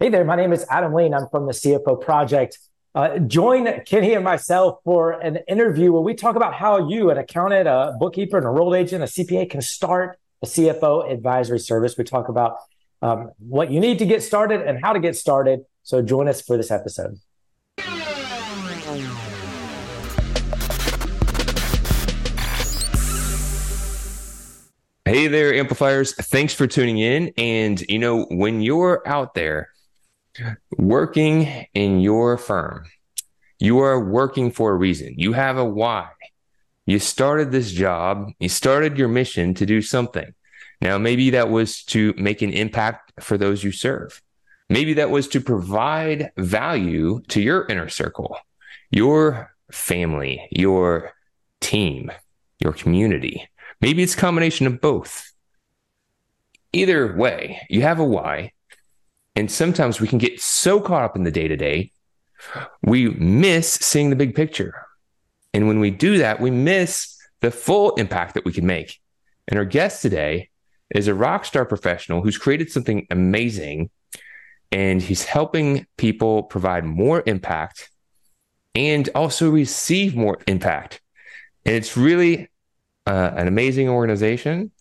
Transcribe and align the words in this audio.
Hey 0.00 0.10
there, 0.10 0.24
my 0.24 0.36
name 0.36 0.52
is 0.52 0.64
Adam 0.70 0.94
Lean. 0.94 1.12
I'm 1.12 1.28
from 1.28 1.46
the 1.46 1.52
CFO 1.52 2.00
Project. 2.00 2.56
Uh, 2.94 3.18
join 3.18 3.80
Kenny 3.84 4.14
and 4.14 4.22
myself 4.22 4.78
for 4.84 5.10
an 5.10 5.40
interview 5.48 5.90
where 5.90 6.02
we 6.02 6.14
talk 6.14 6.36
about 6.36 6.54
how 6.54 6.88
you, 6.88 7.10
an 7.10 7.18
accountant, 7.18 7.66
a 7.66 7.96
bookkeeper, 7.98 8.38
an 8.38 8.44
enrolled 8.44 8.76
agent, 8.76 9.02
a 9.02 9.08
CPA, 9.08 9.50
can 9.50 9.60
start 9.60 10.20
a 10.40 10.46
CFO 10.46 11.10
advisory 11.10 11.58
service. 11.58 11.98
We 11.98 12.04
talk 12.04 12.28
about 12.28 12.58
um, 13.02 13.32
what 13.40 13.72
you 13.72 13.80
need 13.80 13.98
to 13.98 14.06
get 14.06 14.22
started 14.22 14.60
and 14.60 14.80
how 14.80 14.92
to 14.92 15.00
get 15.00 15.16
started. 15.16 15.64
So 15.82 16.00
join 16.00 16.28
us 16.28 16.40
for 16.40 16.56
this 16.56 16.70
episode. 16.70 17.18
Hey 25.04 25.26
there, 25.26 25.52
amplifiers. 25.54 26.14
Thanks 26.14 26.54
for 26.54 26.68
tuning 26.68 26.98
in. 26.98 27.32
And, 27.36 27.80
you 27.88 27.98
know, 27.98 28.26
when 28.30 28.62
you're 28.62 29.02
out 29.04 29.34
there 29.34 29.70
working 30.76 31.66
in 31.74 32.00
your 32.00 32.36
firm, 32.36 32.84
you 33.58 33.80
are 33.80 33.98
working 33.98 34.50
for 34.50 34.72
a 34.72 34.76
reason. 34.76 35.14
You 35.16 35.32
have 35.32 35.58
a 35.58 35.64
why. 35.64 36.08
You 36.86 36.98
started 36.98 37.50
this 37.50 37.72
job, 37.72 38.30
you 38.38 38.48
started 38.48 38.96
your 38.96 39.08
mission 39.08 39.52
to 39.54 39.66
do 39.66 39.82
something. 39.82 40.32
Now, 40.80 40.96
maybe 40.96 41.30
that 41.30 41.50
was 41.50 41.82
to 41.84 42.14
make 42.16 42.40
an 42.40 42.52
impact 42.52 43.12
for 43.20 43.36
those 43.36 43.64
you 43.64 43.72
serve. 43.72 44.22
Maybe 44.70 44.94
that 44.94 45.10
was 45.10 45.28
to 45.28 45.40
provide 45.40 46.30
value 46.36 47.20
to 47.28 47.40
your 47.40 47.66
inner 47.66 47.88
circle, 47.88 48.38
your 48.90 49.54
family, 49.72 50.46
your 50.50 51.12
team, 51.60 52.12
your 52.60 52.72
community. 52.72 53.48
Maybe 53.80 54.02
it's 54.02 54.14
a 54.14 54.18
combination 54.18 54.66
of 54.66 54.80
both. 54.80 55.32
Either 56.72 57.16
way, 57.16 57.60
you 57.68 57.82
have 57.82 57.98
a 57.98 58.04
why. 58.04 58.52
And 59.38 59.48
sometimes 59.48 60.00
we 60.00 60.08
can 60.08 60.18
get 60.18 60.40
so 60.40 60.80
caught 60.80 61.04
up 61.04 61.14
in 61.14 61.22
the 61.22 61.30
day 61.30 61.46
to 61.46 61.56
day, 61.56 61.92
we 62.82 63.10
miss 63.10 63.70
seeing 63.74 64.10
the 64.10 64.16
big 64.16 64.34
picture. 64.34 64.74
And 65.54 65.68
when 65.68 65.78
we 65.78 65.92
do 65.92 66.18
that, 66.18 66.40
we 66.40 66.50
miss 66.50 67.16
the 67.40 67.52
full 67.52 67.94
impact 67.94 68.34
that 68.34 68.44
we 68.44 68.52
can 68.52 68.66
make. 68.66 68.98
And 69.46 69.56
our 69.56 69.64
guest 69.64 70.02
today 70.02 70.50
is 70.92 71.06
a 71.06 71.14
rock 71.14 71.44
star 71.44 71.64
professional 71.64 72.20
who's 72.20 72.36
created 72.36 72.72
something 72.72 73.06
amazing 73.12 73.90
and 74.72 75.00
he's 75.00 75.22
helping 75.22 75.86
people 75.98 76.42
provide 76.42 76.84
more 76.84 77.22
impact 77.24 77.90
and 78.74 79.08
also 79.14 79.50
receive 79.50 80.16
more 80.16 80.38
impact. 80.48 81.00
And 81.64 81.76
it's 81.76 81.96
really 81.96 82.48
uh, 83.06 83.34
an 83.36 83.46
amazing 83.46 83.88
organization. 83.88 84.72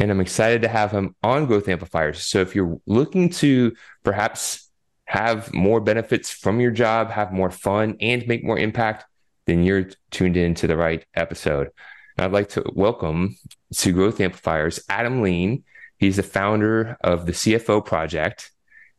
And 0.00 0.10
I'm 0.10 0.20
excited 0.20 0.62
to 0.62 0.68
have 0.68 0.90
him 0.90 1.14
on 1.22 1.44
Growth 1.44 1.68
Amplifiers. 1.68 2.22
So 2.22 2.40
if 2.40 2.56
you're 2.56 2.80
looking 2.86 3.28
to 3.30 3.74
perhaps 4.02 4.70
have 5.04 5.52
more 5.52 5.78
benefits 5.78 6.30
from 6.30 6.58
your 6.58 6.70
job, 6.70 7.10
have 7.10 7.34
more 7.34 7.50
fun, 7.50 7.98
and 8.00 8.26
make 8.26 8.42
more 8.42 8.58
impact, 8.58 9.04
then 9.44 9.62
you're 9.62 9.90
tuned 10.10 10.38
in 10.38 10.54
to 10.54 10.66
the 10.66 10.76
right 10.76 11.04
episode. 11.14 11.68
And 12.16 12.24
I'd 12.24 12.32
like 12.32 12.48
to 12.50 12.64
welcome 12.74 13.36
to 13.74 13.92
Growth 13.92 14.22
Amplifiers 14.22 14.80
Adam 14.88 15.20
Lean. 15.20 15.64
He's 15.98 16.16
the 16.16 16.22
founder 16.22 16.96
of 17.02 17.26
the 17.26 17.32
CFO 17.32 17.84
Project. 17.84 18.52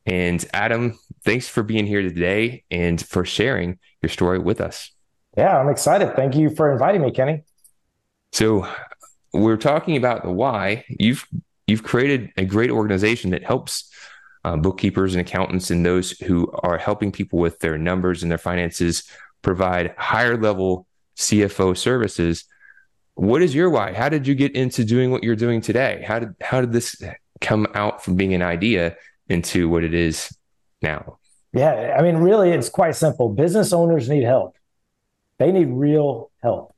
And 0.05 0.45
Adam, 0.53 0.99
thanks 1.25 1.47
for 1.47 1.63
being 1.63 1.87
here 1.87 2.03
today 2.03 2.63
and 2.69 3.03
for 3.03 3.25
sharing 3.25 3.79
your 4.03 4.11
story 4.11 4.37
with 4.37 4.61
us. 4.61 4.91
Yeah, 5.35 5.57
I'm 5.57 5.69
excited. 5.69 6.15
Thank 6.15 6.35
you 6.35 6.51
for 6.51 6.71
inviting 6.71 7.01
me, 7.01 7.09
Kenny. 7.09 7.41
So 8.33 8.67
we're 9.33 9.57
talking 9.57 9.97
about 9.97 10.23
the 10.23 10.31
why. 10.31 10.85
You've 10.87 11.27
you've 11.67 11.83
created 11.83 12.31
a 12.37 12.45
great 12.45 12.71
organization 12.71 13.31
that 13.31 13.43
helps 13.43 13.91
uh, 14.43 14.57
bookkeepers 14.57 15.13
and 15.13 15.21
accountants 15.21 15.69
and 15.69 15.85
those 15.85 16.11
who 16.11 16.51
are 16.63 16.77
helping 16.77 17.11
people 17.11 17.39
with 17.39 17.59
their 17.59 17.77
numbers 17.77 18.23
and 18.23 18.31
their 18.31 18.37
finances 18.37 19.03
provide 19.41 19.93
higher 19.97 20.37
level 20.37 20.87
CFO 21.17 21.77
services. 21.77 22.45
What 23.15 23.41
is 23.41 23.53
your 23.53 23.69
why? 23.69 23.93
How 23.93 24.09
did 24.09 24.25
you 24.25 24.35
get 24.35 24.55
into 24.55 24.83
doing 24.83 25.11
what 25.11 25.23
you're 25.23 25.35
doing 25.35 25.61
today? 25.61 26.03
How 26.05 26.19
did 26.19 26.35
how 26.41 26.61
did 26.61 26.71
this 26.71 27.01
come 27.39 27.67
out 27.73 28.03
from 28.03 28.15
being 28.15 28.33
an 28.33 28.41
idea 28.41 28.95
into 29.29 29.69
what 29.69 29.83
it 29.83 29.93
is 29.93 30.35
now? 30.81 31.17
Yeah, 31.53 31.95
I 31.97 32.01
mean, 32.01 32.17
really, 32.17 32.51
it's 32.51 32.69
quite 32.69 32.95
simple. 32.95 33.29
Business 33.29 33.73
owners 33.73 34.07
need 34.07 34.23
help. 34.23 34.55
They 35.37 35.51
need 35.51 35.65
real 35.65 36.31
help. 36.41 36.70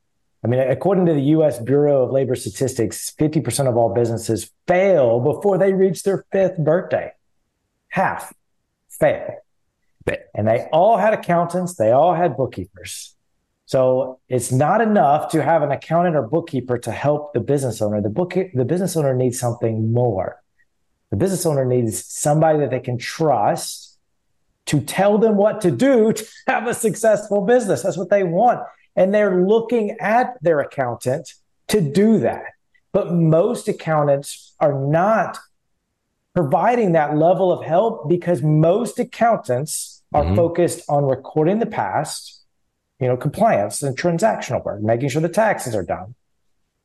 I 0.44 0.48
mean, 0.48 0.59
according 0.59 1.06
to 1.06 1.14
the 1.14 1.22
US 1.22 1.59
Bureau 1.59 2.04
of 2.04 2.12
Labor 2.12 2.36
Statistics, 2.36 3.14
50% 3.18 3.68
of 3.70 3.78
all 3.78 3.94
businesses 3.94 4.52
fail 4.68 5.20
before 5.20 5.58
they 5.58 5.74
reach 5.74 6.04
their 6.04 6.26
fifth 6.31 6.58
birthday. 6.58 7.12
Half 7.88 8.34
fail. 8.90 9.44
And 10.36 10.48
they 10.48 10.68
all 10.74 10.98
had 10.98 11.14
accountants, 11.14 11.76
they 11.76 11.92
all 11.92 12.14
had 12.14 12.36
bookkeepers. 12.36 13.16
So 13.66 14.20
it's 14.28 14.52
not 14.52 14.81
enough 14.81 15.31
to 15.31 15.44
have 15.44 15.62
an 15.62 15.72
accountant 15.72 16.16
or 16.16 16.24
bookkeeper 16.24 16.78
to 16.80 16.92
help 16.92 17.34
the 17.34 17.40
business 17.40 17.81
owner. 17.81 18.02
The 18.02 18.10
book 18.10 18.34
the 18.34 18.66
business 18.66 18.98
owner 18.98 19.16
needs 19.16 19.40
something 19.40 19.94
more. 19.94 20.42
The 21.12 21.18
business 21.18 21.46
owner 21.46 21.64
needs 21.64 22.06
somebody 22.06 22.60
that 22.60 22.72
they 22.72 22.80
can 22.80 22.98
trust 22.98 23.98
to 24.66 24.81
tell 24.81 25.18
them 25.18 25.38
what 25.38 25.62
to 25.62 25.72
do 25.72 26.14
to 26.14 26.25
have 26.48 26.68
a 26.68 26.74
successful 26.74 27.42
business. 27.42 27.84
That's 27.84 27.98
what 27.98 28.10
they 28.10 28.24
want. 28.24 28.60
And 28.96 29.14
they're 29.14 29.46
looking 29.46 29.98
at 30.00 30.38
their 30.42 30.59
accountant 30.59 31.34
to 31.70 31.81
do 31.81 32.20
that. 32.20 32.46
But 32.92 33.12
most 33.12 33.68
accountants 33.68 34.54
are 34.59 34.74
not 34.74 35.40
providing 36.36 36.94
that 36.94 37.18
level 37.18 37.52
of 37.52 37.64
help 37.64 38.08
because 38.09 38.42
most 38.42 39.00
accountants 39.00 40.04
are 40.14 40.24
mm-hmm. 40.24 40.36
focused 40.36 40.84
on 40.90 41.06
recording 41.06 41.59
the 41.59 41.66
past, 41.66 42.44
you 43.00 43.08
know, 43.08 43.18
compliance 43.18 43.81
and 43.81 43.98
transactional 43.98 44.64
work, 44.64 44.81
making 44.81 45.10
sure 45.10 45.22
the 45.22 45.30
taxes 45.30 45.75
are 45.75 45.84
done. 45.84 46.16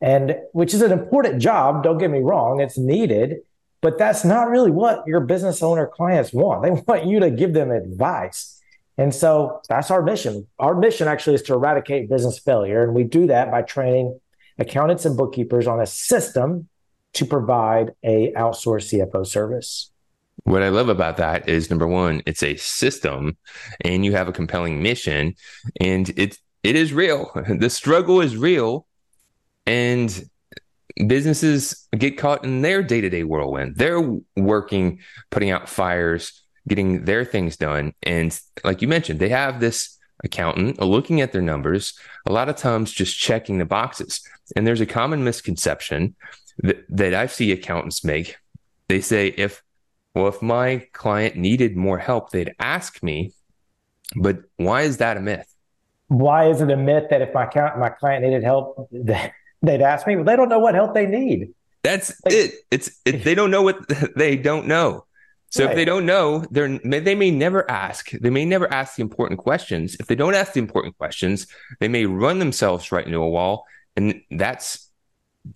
And 0.01 0.37
which 0.53 0.73
is 0.73 0.81
an 0.81 0.91
important 0.91 1.41
job, 1.41 1.83
don't 1.83 1.97
get 1.97 2.09
me 2.09 2.19
wrong, 2.19 2.59
it's 2.59 2.77
needed, 2.77 3.37
but 3.81 3.97
that's 3.97 4.23
not 4.23 4.49
really 4.49 4.71
what 4.71 5.05
your 5.07 5.19
business 5.19 5.61
owner 5.61 5.87
clients 5.87 6.33
want. 6.33 6.63
They 6.63 6.71
want 6.87 7.05
you 7.05 7.19
to 7.19 7.31
give 7.31 7.53
them 7.53 7.71
advice. 7.71 8.58
And 8.99 9.15
so 9.15 9.61
that's 9.69 9.91
our 9.91 10.03
mission. 10.03 10.45
Our 10.59 10.75
mission 10.75 11.07
actually 11.07 11.35
is 11.35 11.41
to 11.43 11.53
eradicate 11.53 12.09
business 12.09 12.37
failure. 12.37 12.83
And 12.83 12.93
we 12.93 13.05
do 13.05 13.27
that 13.27 13.49
by 13.49 13.61
training 13.61 14.19
accountants 14.57 15.05
and 15.05 15.15
bookkeepers 15.15 15.67
on 15.67 15.79
a 15.79 15.85
system 15.85 16.67
to 17.13 17.25
provide 17.25 17.91
a 18.03 18.33
outsourced 18.33 18.91
CFO 18.91 19.25
service. 19.25 19.89
What 20.43 20.63
I 20.63 20.69
love 20.69 20.89
about 20.89 21.15
that 21.15 21.47
is 21.47 21.69
number 21.69 21.87
one, 21.87 22.21
it's 22.25 22.43
a 22.43 22.57
system 22.57 23.37
and 23.85 24.03
you 24.03 24.11
have 24.11 24.27
a 24.27 24.33
compelling 24.33 24.83
mission 24.83 25.33
and 25.79 26.09
it 26.17 26.37
it 26.63 26.75
is 26.75 26.91
real. 26.91 27.31
The 27.57 27.69
struggle 27.69 28.19
is 28.19 28.35
real 28.35 28.85
and 29.65 30.29
businesses 31.07 31.87
get 31.97 32.17
caught 32.17 32.43
in 32.43 32.63
their 32.63 32.83
day-to-day 32.83 33.23
whirlwind. 33.23 33.77
They're 33.77 34.01
working, 34.35 34.99
putting 35.29 35.51
out 35.51 35.69
fires, 35.69 36.43
getting 36.69 37.03
their 37.05 37.25
things 37.25 37.57
done. 37.57 37.93
And 38.03 38.39
like 38.63 38.81
you 38.81 38.87
mentioned, 38.87 39.19
they 39.19 39.29
have 39.29 39.59
this 39.59 39.97
accountant 40.23 40.81
looking 40.81 41.21
at 41.21 41.31
their 41.31 41.41
numbers, 41.41 41.97
a 42.25 42.31
lot 42.31 42.49
of 42.49 42.55
times 42.55 42.91
just 42.91 43.17
checking 43.17 43.57
the 43.57 43.65
boxes. 43.65 44.21
And 44.55 44.65
there's 44.65 44.81
a 44.81 44.85
common 44.85 45.23
misconception 45.23 46.15
that, 46.59 46.85
that 46.89 47.13
I 47.13 47.25
see 47.27 47.51
accountants 47.51 48.03
make. 48.03 48.37
They 48.87 49.01
say, 49.01 49.27
if, 49.27 49.63
well, 50.15 50.27
if 50.27 50.41
my 50.41 50.87
client 50.93 51.35
needed 51.35 51.75
more 51.75 51.97
help, 51.97 52.31
they'd 52.31 52.53
ask 52.59 53.03
me. 53.03 53.33
But 54.15 54.39
why 54.57 54.81
is 54.81 54.97
that 54.97 55.17
a 55.17 55.21
myth? 55.21 55.53
Why 56.07 56.49
is 56.49 56.61
it 56.61 56.71
a 56.71 56.77
myth 56.77 57.05
that 57.11 57.21
if 57.21 57.33
my 57.33 57.45
account, 57.45 57.77
my 57.77 57.89
client 57.89 58.23
needed 58.23 58.43
help, 58.43 58.89
they'd 59.61 59.81
ask 59.81 60.07
me? 60.07 60.15
Well, 60.15 60.25
they 60.25 60.35
don't 60.35 60.49
know 60.49 60.59
what 60.59 60.73
help 60.73 60.93
they 60.93 61.05
need. 61.05 61.53
That's 61.83 62.13
like, 62.25 62.33
it. 62.33 62.53
It's 62.71 62.99
it, 63.05 63.23
they 63.23 63.35
don't 63.35 63.51
know 63.51 63.61
what 63.61 63.77
they 64.15 64.35
don't 64.35 64.67
know. 64.67 65.05
So 65.51 65.63
right. 65.63 65.71
if 65.71 65.75
they 65.75 65.85
don't 65.85 66.05
know, 66.05 66.45
they're 66.51 66.77
they 66.77 67.15
may 67.15 67.31
never 67.31 67.69
ask. 67.69 68.11
They 68.11 68.29
may 68.29 68.45
never 68.45 68.71
ask 68.71 68.95
the 68.95 69.01
important 69.01 69.39
questions. 69.39 69.95
If 69.99 70.05
they 70.05 70.15
don't 70.15 70.35
ask 70.35 70.53
the 70.53 70.59
important 70.59 70.97
questions, 70.97 71.47
they 71.79 71.87
may 71.87 72.05
run 72.05 72.39
themselves 72.39 72.91
right 72.91 73.05
into 73.05 73.17
a 73.17 73.29
wall, 73.29 73.65
and 73.95 74.21
that's 74.29 74.89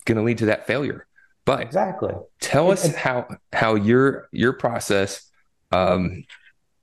going 0.04 0.16
to 0.16 0.24
lead 0.24 0.38
to 0.38 0.46
that 0.46 0.66
failure. 0.66 1.06
But 1.44 1.60
exactly, 1.60 2.12
tell 2.40 2.72
us 2.72 2.92
how 2.94 3.28
how 3.52 3.76
your 3.76 4.28
your 4.32 4.52
process 4.54 5.30
um, 5.70 6.24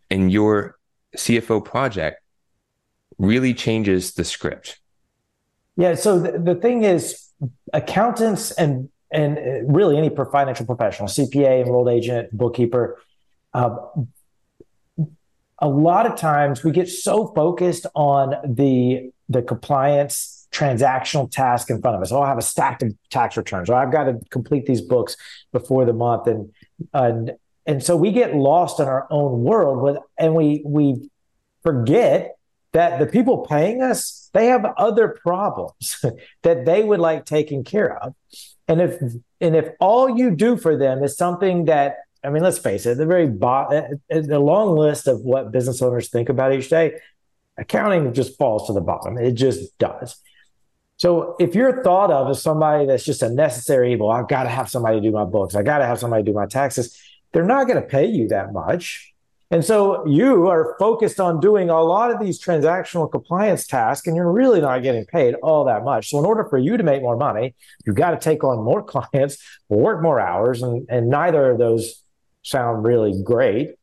and 0.10 0.32
your 0.32 0.78
CFO 1.18 1.64
project 1.66 2.22
really 3.18 3.54
changes 3.54 4.14
the 4.14 4.24
script. 4.24 4.80
Yeah. 5.76 5.96
So 5.96 6.20
the, 6.20 6.40
the 6.40 6.56
thing 6.56 6.84
is, 6.84 7.28
accountants 7.74 8.52
and 8.52 8.90
and 9.12 9.38
uh, 9.38 9.42
really 9.66 9.98
any 9.98 10.10
financial 10.10 10.66
professional, 10.66 11.08
CPA, 11.08 11.66
enrolled 11.66 11.90
agent, 11.90 12.36
bookkeeper, 12.36 13.00
uh, 13.54 13.76
a 15.62 15.70
lot 15.70 16.06
of 16.06 16.16
times 16.18 16.64
we 16.64 16.72
get 16.72 16.90
so 16.90 17.28
focused 17.28 17.86
on 17.96 18.36
the 18.44 19.12
the 19.30 19.42
compliance 19.42 20.48
transactional 20.52 21.32
task 21.32 21.70
in 21.70 21.82
front 21.82 21.96
of 21.96 22.02
us. 22.02 22.12
Oh, 22.12 22.22
I 22.22 22.28
have 22.28 22.38
a 22.38 22.42
stack 22.42 22.82
of 22.82 22.94
tax 23.10 23.38
returns. 23.38 23.70
Or 23.70 23.76
I've 23.76 23.92
got 23.92 24.06
to 24.06 24.20
complete 24.30 24.66
these 24.66 24.82
books 24.82 25.16
before 25.54 25.86
the 25.86 25.94
month, 25.94 26.28
and 26.28 26.52
and 26.94 27.32
and 27.66 27.84
so 27.84 27.96
we 27.96 28.12
get 28.12 28.36
lost 28.36 28.80
in 28.80 28.88
our 28.88 29.08
own 29.12 29.44
world 29.44 29.82
with, 29.82 29.98
and 30.18 30.36
we 30.36 30.64
we 30.66 31.10
forget 31.64 32.36
that 32.74 33.00
the 33.00 33.06
people 33.06 33.46
paying 33.46 33.82
us 33.82 34.30
they 34.34 34.48
have 34.48 34.66
other 34.78 35.10
problems 35.10 36.04
that 36.44 36.66
they 36.66 36.84
would 36.84 37.00
like 37.00 37.26
taken 37.26 37.64
care 37.64 37.98
of 37.98 38.16
and 38.68 38.82
if 38.82 39.02
and 39.40 39.56
if 39.56 39.70
all 39.80 40.18
you 40.18 40.32
do 40.32 40.58
for 40.58 40.78
them 40.78 41.04
is 41.04 41.18
something 41.18 41.66
that 41.66 41.98
i 42.24 42.30
mean 42.30 42.44
let's 42.44 42.58
face 42.58 42.86
it 42.86 42.98
the 42.98 43.06
very 43.06 43.28
bottom 43.28 44.00
uh, 44.12 44.16
uh, 44.16 44.22
the 44.22 44.40
long 44.40 44.76
list 44.76 45.08
of 45.08 45.22
what 45.22 45.52
business 45.52 45.82
owners 45.82 46.10
think 46.10 46.30
about 46.30 46.54
each 46.54 46.70
day 46.70 46.94
accounting 47.58 48.14
just 48.14 48.38
falls 48.38 48.68
to 48.68 48.74
the 48.74 48.82
bottom. 48.82 49.18
It 49.18 49.34
just 49.34 49.78
does. 49.78 50.18
So 50.98 51.36
if 51.40 51.56
you're 51.56 51.84
thought 51.84 52.12
of 52.12 52.30
as 52.30 52.42
somebody 52.42 52.86
that's 52.86 53.04
just 53.04 53.24
a 53.24 53.30
necessary 53.30 53.92
evil 53.92 54.12
i've 54.12 54.28
got 54.28 54.44
to 54.44 54.50
have 54.50 54.70
somebody 54.70 55.00
do 55.00 55.12
my 55.12 55.26
books. 55.26 55.56
I 55.56 55.64
got 55.64 55.80
to 55.80 55.86
have 55.86 56.00
somebody 56.00 56.24
do 56.24 56.34
my 56.34 56.46
taxes 56.46 57.00
they're 57.34 57.46
not 57.46 57.68
going 57.68 57.82
to 57.82 57.88
pay 57.88 58.06
you 58.06 58.28
that 58.28 58.54
much 58.54 59.11
and 59.52 59.66
so 59.66 60.06
you 60.08 60.48
are 60.48 60.78
focused 60.80 61.20
on 61.20 61.42
doing 61.42 61.70
a 61.70 61.82
lot 61.82 62.10
of 62.10 62.22
these 62.22 62.42
transactional 62.42 63.12
compliance 63.12 63.68
tasks, 63.68 64.08
and 64.08 64.16
you're 64.16 64.32
really 64.32 64.62
not 64.62 64.82
getting 64.82 65.06
paid 65.06 65.36
all 65.36 65.66
that 65.66 65.84
much. 65.84 66.10
So, 66.10 66.20
in 66.20 66.26
order 66.26 66.46
for 66.46 66.58
you 66.58 66.78
to 66.78 66.84
make 66.84 67.02
more 67.02 67.18
money, 67.18 67.54
you've 67.86 67.98
got 67.98 68.12
to 68.12 68.18
take 68.18 68.46
on 68.46 68.64
more 68.64 68.82
clients, 69.12 69.38
work 69.68 70.02
more 70.02 70.22
hours, 70.22 70.64
and, 70.64 70.88
and 70.90 71.10
neither 71.10 71.52
of 71.52 71.58
those 71.58 72.02
sound 72.44 72.86
really 72.86 73.22
great. 73.24 73.76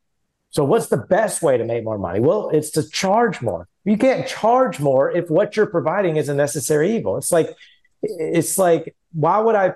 So, 0.49 0.63
what's 0.63 0.87
the 0.87 0.97
best 0.97 1.43
way 1.43 1.55
to 1.57 1.63
make 1.63 1.83
more 1.83 1.99
money? 1.99 2.19
Well, 2.19 2.49
it's 2.49 2.71
to 2.71 2.89
charge 2.89 3.39
more. 3.39 3.67
You 3.85 3.97
can't 3.97 4.27
charge 4.27 4.79
more 4.79 5.11
if 5.11 5.29
what 5.29 5.55
you're 5.55 5.67
providing 5.67 6.17
is 6.17 6.29
a 6.29 6.33
necessary 6.33 6.95
evil. 6.95 7.17
It's 7.17 7.31
like, 7.31 7.55
it's 8.01 8.57
like, 8.57 8.95
why 9.13 9.37
would 9.39 9.55
I 9.55 9.73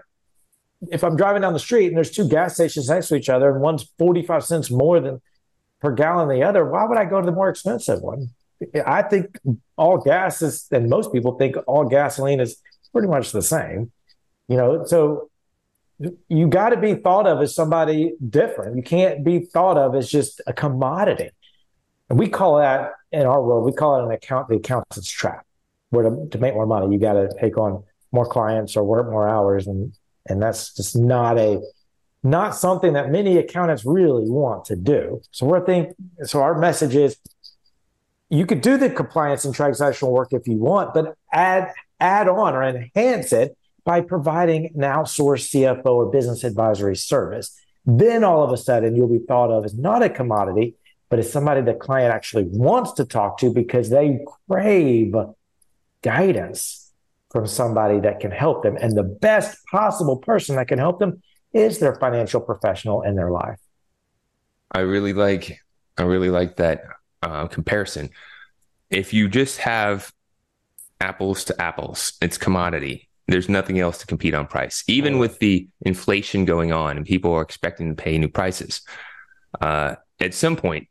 if 0.92 1.04
I'm 1.04 1.16
driving 1.16 1.42
down 1.42 1.54
the 1.54 1.60
street 1.60 1.88
and 1.88 1.96
there's 1.96 2.12
two 2.12 2.28
gas 2.28 2.56
stations 2.56 2.90
next 2.90 3.08
to 3.08 3.16
each 3.16 3.30
other 3.30 3.50
and 3.50 3.62
one's 3.62 3.90
45 3.98 4.44
cents 4.44 4.70
more 4.70 5.00
than 5.00 5.22
per 5.84 5.92
gallon 5.92 6.30
the 6.30 6.44
other, 6.44 6.66
why 6.66 6.86
would 6.86 6.98
I 6.98 7.04
go 7.04 7.20
to 7.20 7.26
the 7.26 7.34
more 7.34 7.50
expensive 7.50 8.02
one? 8.02 8.30
I 8.86 9.02
think 9.02 9.38
all 9.76 9.98
gas 9.98 10.42
is, 10.42 10.66
and 10.72 10.90
most 10.90 11.12
people 11.12 11.38
think 11.38 11.58
all 11.68 11.84
gasoline 11.84 12.40
is 12.40 12.62
pretty 12.94 13.10
much 13.10 13.34
the 13.34 13.42
same. 13.42 13.92
You 14.48 14.56
know, 14.58 14.86
so 14.86 15.30
you 16.30 16.48
got 16.48 16.70
to 16.70 16.78
be 16.78 16.96
thought 16.96 17.28
of 17.28 17.42
as 17.42 17.54
somebody 17.54 18.14
different. 18.28 18.78
You 18.78 18.84
can't 18.84 19.26
be 19.26 19.40
thought 19.40 19.78
of 19.78 19.94
as 19.94 20.10
just 20.10 20.40
a 20.48 20.54
commodity. 20.54 21.32
And 22.10 22.18
we 22.18 22.30
call 22.30 22.58
that 22.58 22.94
in 23.12 23.24
our 23.24 23.44
world, 23.44 23.66
we 23.66 23.74
call 23.74 24.00
it 24.00 24.06
an 24.06 24.12
account, 24.12 24.48
the 24.48 24.56
accountant's 24.56 25.10
trap, 25.10 25.46
where 25.90 26.10
to, 26.10 26.30
to 26.32 26.38
make 26.38 26.54
more 26.54 26.66
money, 26.66 26.94
you 26.94 27.00
got 27.00 27.14
to 27.14 27.30
take 27.42 27.58
on 27.58 27.84
more 28.14 28.26
clients 28.26 28.78
or 28.78 28.86
work 28.86 29.10
more 29.10 29.28
hours. 29.28 29.68
And, 29.68 29.94
and 30.28 30.42
that's 30.42 30.74
just 30.74 30.96
not 30.96 31.38
a 31.38 31.62
not 32.24 32.56
something 32.56 32.94
that 32.94 33.12
many 33.12 33.38
accountants 33.38 33.86
really 33.86 34.30
want 34.30 34.66
to 34.66 34.76
do. 34.76 35.22
So 35.32 35.46
we're 35.46 35.66
thinking, 35.66 35.94
so 36.24 36.42
our 36.42 36.58
message 36.58 36.96
is 36.96 37.18
you 38.30 38.46
could 38.46 38.62
do 38.62 38.78
the 38.78 38.90
compliance 38.90 39.46
and 39.46 39.54
transactional 39.54 40.12
work 40.12 40.30
if 40.32 40.48
you 40.48 40.58
want, 40.58 40.94
but 40.94 41.16
add 41.32 41.72
add 42.00 42.28
on 42.28 42.56
or 42.56 42.64
enhance 42.64 43.32
it 43.32 43.58
by 43.86 44.02
providing 44.02 44.72
an 44.76 44.82
outsourced 44.82 45.52
CFO 45.52 45.86
or 45.86 46.12
business 46.12 46.44
advisory 46.44 46.96
service. 46.96 47.58
Then 47.86 48.24
all 48.24 48.44
of 48.44 48.52
a 48.52 48.58
sudden 48.58 48.96
you'll 48.96 49.08
be 49.08 49.26
thought 49.26 49.52
of 49.52 49.66
as 49.66 49.74
not 49.74 50.02
a 50.04 50.10
commodity, 50.10 50.76
but 51.10 51.20
as 51.20 51.32
somebody 51.32 51.62
the 51.62 51.74
client 51.74 52.14
actually 52.14 52.46
wants 52.46 52.94
to 52.94 53.06
talk 53.06 53.38
to 53.40 53.52
because 53.52 53.90
they 53.90 54.20
crave 54.50 55.14
guidance 56.02 56.92
from 57.32 57.48
somebody 57.48 58.00
that 58.00 58.20
can 58.20 58.32
help 58.32 58.64
them. 58.64 58.78
And 58.80 58.98
the 58.98 59.04
best 59.04 59.58
possible 59.72 60.18
person 60.18 60.56
that 60.56 60.68
can 60.68 60.80
help 60.80 61.00
them 61.00 61.22
is 61.54 61.80
their 61.80 61.96
financial 61.96 62.42
professional 62.42 63.04
in 63.04 63.16
their 63.16 63.32
life. 63.32 63.60
I 64.72 64.80
really 64.80 65.14
like 65.14 65.60
I 65.98 66.04
really 66.04 66.30
like 66.30 66.56
that 66.58 66.84
uh, 67.22 67.48
comparison. 67.48 68.10
If 68.90 69.14
you 69.14 69.30
just 69.30 69.60
have 69.60 70.12
apples 71.00 71.46
to 71.46 71.62
apples, 71.62 72.14
it's 72.22 72.38
commodity. 72.38 73.10
There's 73.28 73.48
nothing 73.48 73.80
else 73.80 74.00
to 74.00 74.08
compete 74.08 74.34
on 74.34 74.48
price. 74.48 74.84
Even 74.88 75.20
with 75.20 75.40
the 75.40 75.68
inflation 75.82 76.46
going 76.46 76.72
on 76.72 76.98
and 76.98 77.06
people 77.06 77.32
are 77.34 77.42
expecting 77.42 77.96
to 77.96 78.02
pay 78.02 78.18
new 78.18 78.28
prices, 78.28 78.82
uh, 79.62 79.96
at 80.20 80.34
some 80.34 80.56
point, 80.56 80.88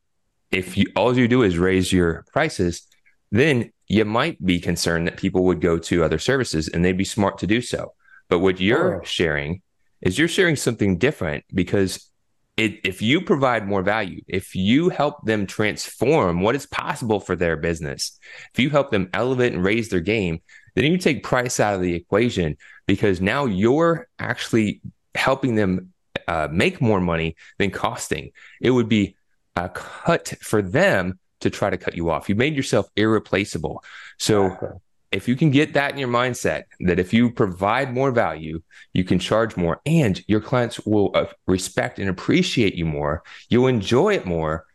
if 0.51 0.77
you 0.77 0.87
all 0.95 1.17
you 1.17 1.27
do 1.27 1.43
is 1.43 1.59
raise 1.59 1.93
your 1.93 2.25
prices, 2.33 2.87
then 3.31 3.73
you 3.89 4.05
might 4.05 4.45
be 4.45 4.61
concerned 4.61 5.07
that 5.07 5.17
people 5.17 5.45
would 5.45 5.61
go 5.61 5.79
to 5.79 6.05
other 6.05 6.19
services 6.19 6.69
and 6.69 6.85
they'd 6.85 6.97
be 6.97 7.05
smart 7.05 7.39
to 7.39 7.47
do 7.47 7.61
so. 7.61 7.95
But 8.29 8.39
what 8.39 8.61
you're 8.61 9.01
oh. 9.01 9.05
sharing 9.05 9.63
is 10.03 10.19
you're 10.19 10.29
sharing 10.29 10.57
something 10.57 10.99
different 10.99 11.45
because 11.55 12.11
it, 12.57 12.81
if 12.85 13.01
you 13.01 13.23
provide 13.23 13.67
more 13.67 13.83
value, 13.83 14.21
if 14.29 14.55
you 14.55 14.91
help 14.91 15.25
them 15.25 15.47
transform 15.47 16.43
what 16.43 16.55
is 16.55 16.67
possible 16.67 17.19
for 17.19 17.35
their 17.35 17.57
business, 17.57 18.19
if 18.53 18.61
you 18.61 18.69
help 18.69 18.91
them 18.91 19.09
elevate 19.15 19.55
and 19.55 19.65
raise 19.65 19.89
their 19.89 20.01
game, 20.01 20.41
then 20.75 20.85
you 20.85 20.99
take 20.99 21.23
price 21.23 21.61
out 21.61 21.75
of 21.75 21.81
the 21.81 21.95
equation 21.95 22.57
because 22.87 23.21
now 23.21 23.47
you're 23.47 24.09
actually 24.19 24.83
helping 25.15 25.55
them 25.55 25.93
uh, 26.29 26.49
make 26.51 26.81
more 26.81 27.01
money 27.01 27.37
than 27.59 27.71
costing. 27.71 28.33
It 28.61 28.71
would 28.71 28.89
be 28.89 29.17
a 29.57 29.69
cut 29.69 30.35
for 30.41 30.63
them 30.63 31.19
to 31.41 31.51
try 31.51 31.71
to 31.71 31.77
cut 31.77 31.95
you 31.95 32.11
off. 32.11 32.29
You 32.29 32.35
made 32.35 32.55
yourself 32.55 32.87
irreplaceable. 32.97 33.83
So 34.19 34.81
if 35.13 35.29
you 35.29 35.37
can 35.37 35.51
get 35.51 35.75
that 35.75 35.93
in 35.93 35.99
your 35.99 36.09
mindset 36.09 36.65
that 36.81 36.99
if 36.99 37.13
you 37.13 37.31
provide 37.31 37.93
more 37.93 38.11
value, 38.11 38.61
you 38.93 39.05
can 39.05 39.19
charge 39.19 39.57
more 39.57 39.81
and 39.87 40.23
your 40.27 40.41
clients 40.41 40.81
will 40.87 41.11
uh, 41.15 41.27
respect 41.47 41.99
and 41.99 42.09
appreciate 42.09 42.75
you 42.75 42.87
more, 42.87 43.23
you'll 43.49 43.67
enjoy 43.67 44.15
it 44.15 44.27
more. 44.27 44.67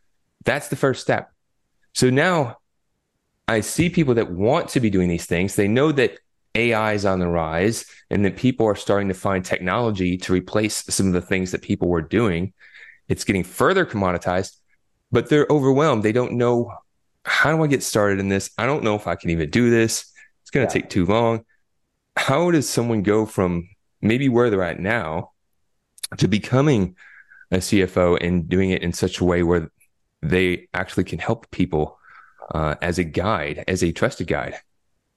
That's 0.46 0.68
the 0.68 0.76
first 0.76 1.02
step. 1.02 1.32
So 1.94 2.10
now 2.10 2.58
I 3.48 3.62
see 3.62 3.90
people 3.90 4.14
that 4.16 4.32
want 4.32 4.70
to 4.70 4.80
be 4.80 4.90
doing 4.90 5.10
these 5.10 5.26
things. 5.26 5.56
They 5.56 5.68
know 5.68 5.92
that 5.94 6.20
AI 6.56 6.94
is 6.94 7.06
on 7.06 7.20
the 7.20 7.28
rise 7.28 7.86
and 8.10 8.24
that 8.26 8.38
people 8.38 8.66
are 8.66 8.76
starting 8.76 9.08
to 9.08 9.14
find 9.14 9.44
technology 9.44 10.18
to 10.18 10.34
replace 10.34 10.84
some 10.94 11.08
of 11.08 11.14
the 11.14 11.22
things 11.22 11.52
that 11.52 11.62
people 11.62 11.88
were 11.88 12.02
doing. 12.02 12.54
It's 13.08 13.24
getting 13.24 13.44
further 13.44 13.86
commoditized, 13.86 14.58
but 15.12 15.30
they're 15.30 15.48
overwhelmed. 15.50 16.04
They 16.04 16.12
don't 16.12 16.34
know 16.34 16.72
how 17.24 17.56
do 17.56 17.64
I 17.64 17.68
get 17.68 17.84
started 17.84 18.20
in 18.20 18.30
this? 18.30 18.50
I 18.58 18.66
don't 18.66 18.84
know 18.84 18.96
if 18.96 19.06
I 19.06 19.16
can 19.16 19.30
even 19.30 19.50
do 19.50 19.70
this. 19.70 20.14
It's 20.48 20.52
going 20.52 20.66
to 20.66 20.74
yeah. 20.74 20.82
take 20.82 20.90
too 20.90 21.06
long. 21.06 21.44
How 22.16 22.52
does 22.52 22.70
someone 22.70 23.04
go 23.04 23.26
from 23.26 23.68
maybe 24.02 24.30
where 24.30 24.50
they're 24.50 24.64
at 24.64 24.80
now 24.80 25.32
to 26.20 26.30
becoming 26.30 26.96
a 27.52 27.58
CFO 27.58 28.18
and 28.26 28.48
doing 28.48 28.70
it 28.70 28.82
in 28.82 28.94
such 28.94 29.20
a 29.20 29.26
way 29.26 29.44
where 29.44 29.70
they 30.22 30.70
actually 30.74 31.04
can 31.04 31.20
help 31.20 31.52
people 31.52 32.00
uh, 32.56 32.76
as 32.82 32.98
a 32.98 33.04
guide, 33.04 33.66
as 33.68 33.84
a 33.84 33.92
trusted 33.92 34.28
guide? 34.28 34.56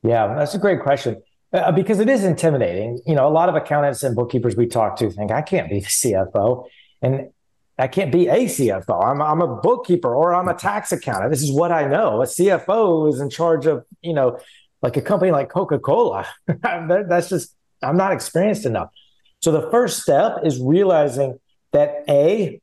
Yeah, 0.03 0.35
that's 0.35 0.57
a 0.57 0.59
great 0.59 0.83
question. 0.83 1.23
Uh, 1.53 1.71
because 1.71 2.01
it 2.01 2.09
is 2.09 2.25
intimidating. 2.25 3.01
You 3.07 3.15
know, 3.15 3.29
a 3.29 3.31
lot 3.31 3.49
of 3.49 3.55
accountants 3.55 4.03
and 4.03 4.17
bookkeepers 4.17 4.57
we 4.57 4.67
talk 4.67 4.97
to 4.97 5.13
think, 5.13 5.31
I 5.31 5.43
can't 5.43 5.71
be 5.71 5.79
the 5.79 5.87
CFO. 5.87 6.67
And 7.03 7.31
I 7.79 7.87
can't 7.87 8.11
be 8.11 8.27
a 8.27 8.47
CFO. 8.47 9.05
I'm, 9.05 9.23
I'm 9.23 9.41
a 9.41 9.61
bookkeeper 9.61 10.13
or 10.13 10.35
I'm 10.35 10.49
a 10.49 10.55
tax 10.55 10.91
accountant. 10.91 11.31
This 11.31 11.43
is 11.43 11.53
what 11.53 11.71
I 11.71 11.87
know. 11.87 12.21
A 12.21 12.27
CFO 12.27 13.09
is 13.09 13.21
in 13.21 13.31
charge 13.31 13.67
of, 13.67 13.85
you 14.03 14.13
know, 14.13 14.41
like 14.83 14.97
a 14.97 15.03
company 15.03 15.31
like 15.31 15.49
Coca 15.49 15.79
Cola. 15.79 16.27
That's 16.47 17.29
just, 17.29 17.55
I'm 17.83 17.97
not 17.97 18.13
experienced 18.13 18.67
enough. 18.67 18.91
So 19.41 19.53
the 19.53 19.71
first 19.71 20.03
step 20.03 20.39
is 20.45 20.61
realizing 20.61 21.39
that 21.73 22.05
A, 22.09 22.61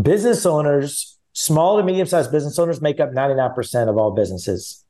business 0.00 0.46
owners, 0.46 1.18
small 1.32 1.76
to 1.76 1.84
medium 1.84 2.06
sized 2.06 2.32
business 2.32 2.58
owners 2.58 2.80
make 2.80 3.00
up 3.00 3.10
99% 3.10 3.88
of 3.88 3.96
all 3.96 4.10
businesses. 4.12 4.84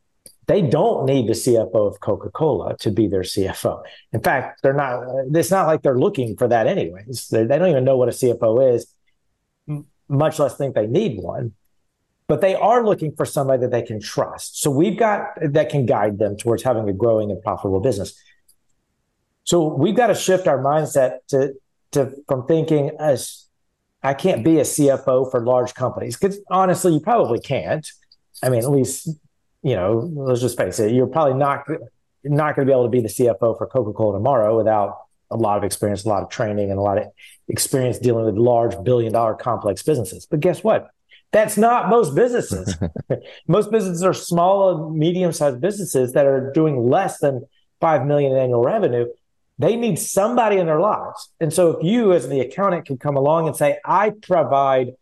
They 0.46 0.62
don't 0.62 1.04
need 1.04 1.28
the 1.28 1.34
CFO 1.34 1.92
of 1.92 2.00
Coca 2.00 2.30
Cola 2.30 2.74
to 2.78 2.90
be 2.90 3.06
their 3.06 3.20
CFO. 3.20 3.82
In 4.12 4.22
fact, 4.22 4.62
they're 4.62 4.72
not, 4.72 5.04
it's 5.34 5.50
not 5.50 5.66
like 5.66 5.82
they're 5.82 5.98
looking 5.98 6.36
for 6.38 6.48
that 6.48 6.66
anyways. 6.66 7.28
They, 7.28 7.44
they 7.44 7.58
don't 7.58 7.68
even 7.68 7.84
know 7.84 7.98
what 7.98 8.08
a 8.08 8.12
CFO 8.12 8.74
is, 8.74 8.86
much 10.08 10.38
less 10.38 10.56
think 10.56 10.74
they 10.74 10.86
need 10.86 11.20
one 11.20 11.52
but 12.28 12.42
they 12.42 12.54
are 12.54 12.84
looking 12.84 13.16
for 13.16 13.24
somebody 13.24 13.62
that 13.62 13.70
they 13.70 13.82
can 13.82 14.00
trust. 14.00 14.60
So 14.60 14.70
we've 14.70 14.98
got 14.98 15.30
that 15.42 15.70
can 15.70 15.86
guide 15.86 16.18
them 16.18 16.36
towards 16.36 16.62
having 16.62 16.88
a 16.88 16.92
growing 16.92 17.30
and 17.30 17.42
profitable 17.42 17.80
business. 17.80 18.14
So 19.44 19.74
we've 19.74 19.96
got 19.96 20.08
to 20.08 20.14
shift 20.14 20.46
our 20.46 20.58
mindset 20.58 21.18
to 21.28 21.54
to 21.92 22.12
from 22.28 22.46
thinking 22.46 22.92
as 23.00 23.46
I 24.02 24.14
can't 24.14 24.44
be 24.44 24.58
a 24.58 24.62
CFO 24.62 25.30
for 25.30 25.44
large 25.44 25.74
companies 25.74 26.16
because 26.16 26.38
honestly, 26.50 26.92
you 26.92 27.00
probably 27.00 27.40
can't. 27.40 27.90
I 28.42 28.50
mean, 28.50 28.62
at 28.62 28.70
least 28.70 29.08
you 29.62 29.74
know, 29.74 30.10
let's 30.14 30.40
just 30.40 30.56
face 30.56 30.78
it, 30.78 30.92
you're 30.92 31.06
probably 31.06 31.34
not 31.34 31.66
not 32.24 32.54
going 32.54 32.66
to 32.66 32.70
be 32.70 32.72
able 32.72 32.84
to 32.84 32.90
be 32.90 33.00
the 33.00 33.08
CFO 33.08 33.56
for 33.56 33.66
Coca 33.66 33.92
Cola 33.92 34.18
tomorrow 34.18 34.56
without 34.56 34.98
a 35.30 35.36
lot 35.36 35.56
of 35.56 35.64
experience, 35.64 36.04
a 36.04 36.08
lot 36.08 36.22
of 36.22 36.28
training, 36.28 36.70
and 36.70 36.78
a 36.78 36.82
lot 36.82 36.98
of 36.98 37.06
experience 37.48 37.98
dealing 37.98 38.26
with 38.26 38.36
large 38.36 38.74
billion 38.84 39.12
dollar 39.14 39.34
complex 39.34 39.82
businesses. 39.82 40.26
But 40.26 40.40
guess 40.40 40.62
what? 40.62 40.90
That's 41.30 41.56
not 41.56 41.88
most 41.90 42.14
businesses. 42.14 42.76
most 43.48 43.70
businesses 43.70 44.02
are 44.02 44.14
small 44.14 44.86
and 44.88 44.98
medium 44.98 45.32
sized 45.32 45.60
businesses 45.60 46.12
that 46.12 46.26
are 46.26 46.52
doing 46.52 46.88
less 46.88 47.18
than 47.18 47.46
5 47.80 48.06
million 48.06 48.32
in 48.32 48.38
annual 48.38 48.62
revenue. 48.62 49.06
they 49.58 49.76
need 49.76 49.98
somebody 49.98 50.56
in 50.56 50.66
their 50.66 50.80
lives. 50.80 51.30
And 51.40 51.52
so 51.52 51.70
if 51.70 51.84
you 51.84 52.12
as 52.12 52.28
the 52.28 52.40
accountant 52.40 52.86
can 52.86 52.96
come 52.96 53.16
along 53.16 53.48
and 53.48 53.56
say, 53.56 53.78
I 53.84 54.10
provide 54.10 54.94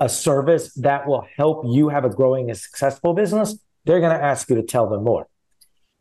a 0.00 0.08
service 0.08 0.72
that 0.74 1.06
will 1.06 1.26
help 1.36 1.64
you 1.66 1.90
have 1.90 2.04
a 2.04 2.08
growing 2.08 2.48
and 2.48 2.58
successful 2.58 3.12
business, 3.12 3.58
they're 3.84 4.00
going 4.00 4.16
to 4.16 4.24
ask 4.24 4.48
you 4.48 4.56
to 4.56 4.62
tell 4.62 4.88
them 4.88 5.04
more. 5.04 5.28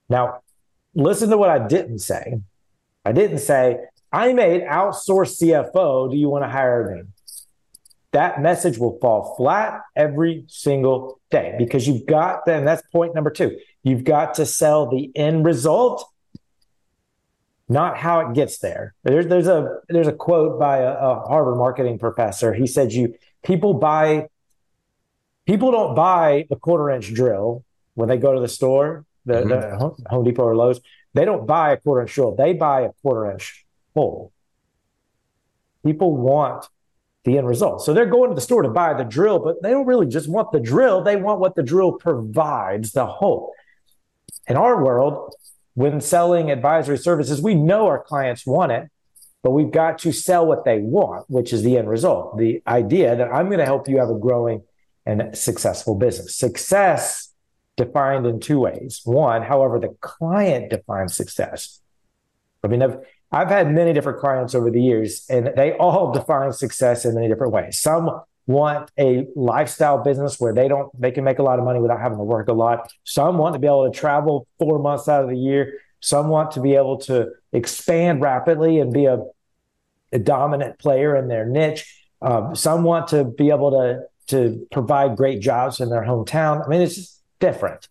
Now, 0.07 0.39
listen 0.95 1.29
to 1.29 1.37
what 1.37 1.49
I 1.49 1.67
didn't 1.67 1.99
say. 1.99 2.39
I 3.05 3.11
didn't 3.11 3.39
say, 3.39 3.79
I 4.11 4.33
made 4.33 4.61
outsource 4.63 5.41
CFO. 5.41 6.09
Do 6.09 6.17
you 6.17 6.29
want 6.29 6.45
to 6.45 6.49
hire 6.49 6.95
me? 6.95 7.03
That 8.11 8.41
message 8.41 8.79
will 8.79 8.97
fall 8.99 9.35
flat 9.35 9.81
every 9.95 10.45
single 10.47 11.19
day 11.29 11.55
because 11.59 11.87
you've 11.87 12.07
got, 12.07 12.45
then 12.45 12.65
that's 12.65 12.81
point 12.91 13.13
number 13.13 13.29
two. 13.29 13.59
You've 13.83 14.03
got 14.03 14.33
to 14.35 14.45
sell 14.45 14.89
the 14.89 15.11
end 15.15 15.45
result, 15.45 16.09
not 17.67 17.97
how 17.97 18.21
it 18.21 18.33
gets 18.33 18.57
there. 18.57 18.95
There's, 19.03 19.27
there's 19.27 19.47
a 19.47 19.79
there's 19.89 20.07
a 20.07 20.11
quote 20.11 20.59
by 20.59 20.79
a, 20.79 20.91
a 20.91 21.19
Harvard 21.27 21.57
marketing 21.57 21.99
professor. 21.99 22.51
He 22.53 22.65
said, 22.65 22.91
"You 22.91 23.13
people 23.43 23.75
buy 23.75 24.27
people 25.45 25.71
don't 25.71 25.95
buy 25.95 26.47
a 26.49 26.55
quarter 26.55 26.89
inch 26.89 27.13
drill 27.13 27.63
when 27.93 28.09
they 28.09 28.17
go 28.17 28.33
to 28.33 28.41
the 28.41 28.47
store, 28.47 29.05
the, 29.25 29.33
mm-hmm. 29.35 30.03
the 30.03 30.09
Home 30.09 30.23
Depot 30.23 30.43
or 30.43 30.55
Lowe's. 30.55 30.81
They 31.13 31.25
don't 31.25 31.45
buy 31.45 31.73
a 31.73 31.77
quarter 31.77 32.01
inch 32.01 32.13
drill. 32.13 32.35
They 32.35 32.53
buy 32.53 32.81
a 32.81 32.91
quarter 33.01 33.31
inch 33.31 33.65
hole. 33.93 34.31
People 35.85 36.17
want 36.17 36.67
the 37.25 37.37
end 37.37 37.47
result. 37.47 37.83
So 37.83 37.93
they're 37.93 38.05
going 38.05 38.29
to 38.29 38.35
the 38.35 38.41
store 38.41 38.61
to 38.61 38.69
buy 38.69 38.93
the 38.93 39.03
drill, 39.03 39.39
but 39.39 39.61
they 39.61 39.71
don't 39.71 39.85
really 39.85 40.07
just 40.07 40.29
want 40.29 40.51
the 40.51 40.59
drill. 40.59 41.03
They 41.03 41.15
want 41.15 41.39
what 41.39 41.55
the 41.55 41.63
drill 41.63 41.93
provides, 41.93 42.91
the 42.91 43.05
hope. 43.05 43.51
In 44.47 44.55
our 44.55 44.83
world, 44.83 45.33
when 45.73 46.01
selling 46.01 46.49
advisory 46.49 46.97
services, 46.97 47.41
we 47.41 47.55
know 47.55 47.87
our 47.87 48.01
clients 48.01 48.45
want 48.45 48.71
it, 48.71 48.89
but 49.43 49.51
we've 49.51 49.71
got 49.71 49.99
to 49.99 50.11
sell 50.11 50.45
what 50.45 50.65
they 50.65 50.79
want, 50.79 51.29
which 51.29 51.53
is 51.53 51.63
the 51.63 51.77
end 51.77 51.89
result. 51.89 52.37
The 52.37 52.61
idea 52.67 53.15
that 53.15 53.31
I'm 53.31 53.47
going 53.47 53.59
to 53.59 53.65
help 53.65 53.87
you 53.87 53.99
have 53.99 54.09
a 54.09 54.17
growing 54.17 54.63
and 55.05 55.37
successful 55.37 55.95
business. 55.95 56.35
Success 56.35 57.33
defined 57.77 58.25
in 58.25 58.39
two 58.39 58.59
ways. 58.59 59.01
One, 59.05 59.41
however, 59.41 59.79
the 59.79 59.95
client 60.01 60.69
defines 60.69 61.15
success. 61.15 61.79
I 62.63 62.67
mean, 62.67 62.81
I've, 62.81 62.97
I've 63.31 63.49
had 63.49 63.71
many 63.71 63.93
different 63.93 64.19
clients 64.19 64.55
over 64.55 64.71
the 64.71 64.81
years, 64.81 65.25
and 65.29 65.51
they 65.55 65.73
all 65.73 66.11
define 66.13 66.51
success 66.53 67.05
in 67.05 67.15
many 67.15 67.27
different 67.27 67.53
ways. 67.53 67.79
Some 67.79 68.21
want 68.47 68.89
a 68.97 69.27
lifestyle 69.35 70.03
business 70.03 70.39
where 70.39 70.53
they 70.53 70.67
don't 70.67 70.89
they 70.99 71.11
can 71.11 71.23
make 71.23 71.37
a 71.37 71.43
lot 71.43 71.59
of 71.59 71.65
money 71.65 71.79
without 71.79 71.99
having 71.99 72.17
to 72.17 72.23
work 72.23 72.47
a 72.47 72.53
lot. 72.53 72.91
Some 73.03 73.37
want 73.37 73.53
to 73.53 73.59
be 73.59 73.67
able 73.67 73.89
to 73.91 73.97
travel 73.97 74.47
four 74.57 74.79
months 74.79 75.07
out 75.07 75.23
of 75.23 75.29
the 75.29 75.37
year. 75.37 75.79
Some 75.99 76.29
want 76.29 76.51
to 76.51 76.61
be 76.61 76.75
able 76.75 76.97
to 77.01 77.31
expand 77.53 78.21
rapidly 78.21 78.79
and 78.79 78.91
be 78.91 79.05
a, 79.05 79.23
a 80.11 80.17
dominant 80.17 80.79
player 80.79 81.15
in 81.15 81.27
their 81.27 81.45
niche. 81.45 81.85
Um, 82.21 82.55
some 82.55 82.83
want 82.83 83.09
to 83.09 83.23
be 83.23 83.51
able 83.51 83.71
to 83.71 84.01
to 84.29 84.67
provide 84.71 85.15
great 85.15 85.39
jobs 85.41 85.79
in 85.79 85.89
their 85.89 86.03
hometown. 86.03 86.65
I 86.65 86.69
mean, 86.69 86.81
it's 86.81 86.95
just 86.95 87.21
different. 87.39 87.87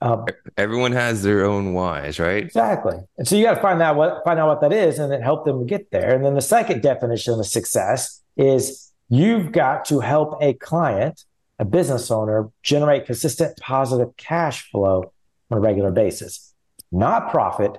Um, 0.00 0.26
Everyone 0.56 0.92
has 0.92 1.22
their 1.22 1.44
own 1.44 1.72
whys, 1.72 2.18
right? 2.18 2.42
Exactly. 2.42 2.96
And 3.16 3.26
so 3.26 3.36
you 3.36 3.44
got 3.44 3.54
to 3.54 3.62
find 3.62 3.80
out 3.80 3.96
what 3.96 4.22
find 4.24 4.38
out 4.38 4.48
what 4.48 4.60
that 4.60 4.72
is, 4.72 4.98
and 4.98 5.10
then 5.10 5.22
help 5.22 5.44
them 5.44 5.66
get 5.66 5.90
there. 5.90 6.14
And 6.14 6.24
then 6.24 6.34
the 6.34 6.42
second 6.42 6.82
definition 6.82 7.38
of 7.38 7.46
success 7.46 8.22
is 8.36 8.92
you've 9.08 9.52
got 9.52 9.84
to 9.86 10.00
help 10.00 10.38
a 10.42 10.52
client, 10.54 11.24
a 11.58 11.64
business 11.64 12.10
owner, 12.10 12.50
generate 12.62 13.06
consistent 13.06 13.56
positive 13.58 14.14
cash 14.16 14.70
flow 14.70 15.12
on 15.50 15.58
a 15.58 15.60
regular 15.60 15.90
basis, 15.90 16.52
not 16.92 17.30
profit, 17.30 17.78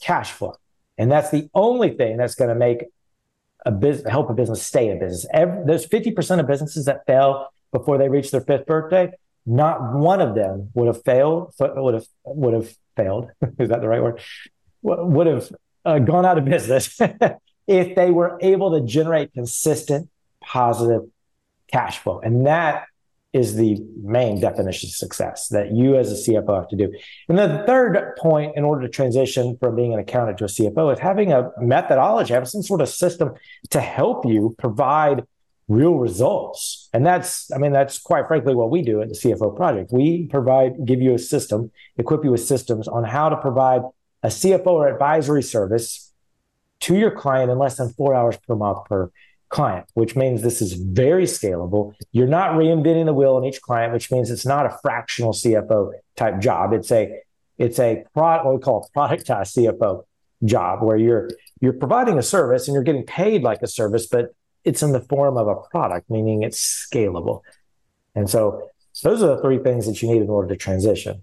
cash 0.00 0.32
flow. 0.32 0.54
And 0.98 1.10
that's 1.10 1.30
the 1.30 1.48
only 1.54 1.90
thing 1.90 2.18
that's 2.18 2.34
going 2.34 2.50
to 2.50 2.54
make 2.54 2.84
a 3.66 3.70
business 3.70 4.10
help 4.10 4.28
a 4.28 4.34
business 4.34 4.62
stay 4.62 4.90
in 4.90 4.98
business. 4.98 5.26
Every, 5.32 5.64
there's 5.64 5.86
50% 5.86 6.40
of 6.40 6.46
businesses 6.46 6.84
that 6.84 7.06
fail 7.06 7.48
before 7.72 7.96
they 7.96 8.10
reach 8.10 8.30
their 8.30 8.42
fifth 8.42 8.66
birthday 8.66 9.10
not 9.46 9.94
one 9.94 10.20
of 10.20 10.34
them 10.34 10.70
would 10.74 10.86
have 10.86 11.04
failed, 11.04 11.54
would 11.58 11.94
have 11.94 12.06
would 12.24 12.54
have 12.54 12.74
failed. 12.96 13.30
Is 13.58 13.68
that 13.68 13.80
the 13.80 13.88
right 13.88 14.02
word? 14.02 14.20
Would 14.82 15.26
have 15.26 15.52
uh, 15.84 15.98
gone 15.98 16.26
out 16.26 16.38
of 16.38 16.44
business 16.44 16.98
if 17.66 17.94
they 17.94 18.10
were 18.10 18.38
able 18.40 18.78
to 18.78 18.86
generate 18.86 19.32
consistent 19.32 20.10
positive 20.42 21.02
cash 21.70 21.98
flow, 21.98 22.20
and 22.20 22.46
that 22.46 22.84
is 23.34 23.56
the 23.56 23.76
main 24.00 24.40
definition 24.40 24.86
of 24.86 24.92
success 24.92 25.48
that 25.48 25.72
you 25.72 25.96
as 25.96 26.12
a 26.12 26.30
CFO 26.30 26.54
have 26.54 26.68
to 26.68 26.76
do. 26.76 26.92
And 27.28 27.36
the 27.36 27.64
third 27.66 28.14
point, 28.16 28.56
in 28.56 28.62
order 28.62 28.82
to 28.82 28.88
transition 28.88 29.56
from 29.58 29.74
being 29.74 29.92
an 29.92 29.98
accountant 29.98 30.38
to 30.38 30.44
a 30.44 30.46
CFO, 30.46 30.92
is 30.92 31.00
having 31.00 31.32
a 31.32 31.50
methodology, 31.58 32.32
having 32.32 32.46
some 32.46 32.62
sort 32.62 32.80
of 32.80 32.88
system 32.88 33.32
to 33.70 33.80
help 33.80 34.24
you 34.24 34.54
provide 34.56 35.24
real 35.68 35.94
results. 35.94 36.88
And 36.92 37.04
that's, 37.06 37.50
I 37.52 37.58
mean, 37.58 37.72
that's 37.72 37.98
quite 37.98 38.26
frankly 38.28 38.54
what 38.54 38.70
we 38.70 38.82
do 38.82 39.00
at 39.00 39.08
the 39.08 39.14
CFO 39.14 39.56
project. 39.56 39.92
We 39.92 40.26
provide, 40.26 40.84
give 40.84 41.00
you 41.00 41.14
a 41.14 41.18
system, 41.18 41.70
equip 41.96 42.24
you 42.24 42.30
with 42.30 42.44
systems 42.44 42.86
on 42.86 43.04
how 43.04 43.28
to 43.28 43.36
provide 43.36 43.82
a 44.22 44.28
CFO 44.28 44.66
or 44.66 44.88
advisory 44.88 45.42
service 45.42 46.12
to 46.80 46.96
your 46.96 47.10
client 47.10 47.50
in 47.50 47.58
less 47.58 47.76
than 47.76 47.90
four 47.90 48.14
hours 48.14 48.36
per 48.46 48.54
month 48.54 48.84
per 48.86 49.10
client, 49.48 49.86
which 49.94 50.16
means 50.16 50.42
this 50.42 50.60
is 50.60 50.72
very 50.74 51.24
scalable. 51.24 51.94
You're 52.12 52.26
not 52.26 52.52
reinventing 52.52 53.06
the 53.06 53.14
wheel 53.14 53.36
on 53.36 53.44
each 53.44 53.62
client, 53.62 53.92
which 53.92 54.10
means 54.10 54.30
it's 54.30 54.46
not 54.46 54.66
a 54.66 54.78
fractional 54.82 55.32
CFO 55.32 55.92
type 56.16 56.40
job. 56.40 56.72
It's 56.72 56.90
a, 56.90 57.20
it's 57.56 57.78
a 57.78 58.04
product, 58.12 58.46
what 58.46 58.54
we 58.54 58.60
call 58.60 58.88
a 58.94 58.98
productized 58.98 59.56
CFO 59.56 60.04
job 60.44 60.82
where 60.82 60.96
you're, 60.96 61.30
you're 61.60 61.72
providing 61.72 62.18
a 62.18 62.22
service 62.22 62.66
and 62.66 62.74
you're 62.74 62.82
getting 62.82 63.06
paid 63.06 63.42
like 63.42 63.62
a 63.62 63.66
service, 63.66 64.06
but 64.06 64.34
it's 64.64 64.82
in 64.82 64.92
the 64.92 65.00
form 65.00 65.36
of 65.36 65.46
a 65.46 65.56
product, 65.70 66.10
meaning 66.10 66.42
it's 66.42 66.88
scalable. 66.90 67.42
And 68.14 68.28
so 68.28 68.70
those 69.02 69.22
are 69.22 69.36
the 69.36 69.42
three 69.42 69.58
things 69.58 69.86
that 69.86 70.00
you 70.02 70.10
need 70.10 70.22
in 70.22 70.30
order 70.30 70.48
to 70.48 70.56
transition. 70.56 71.22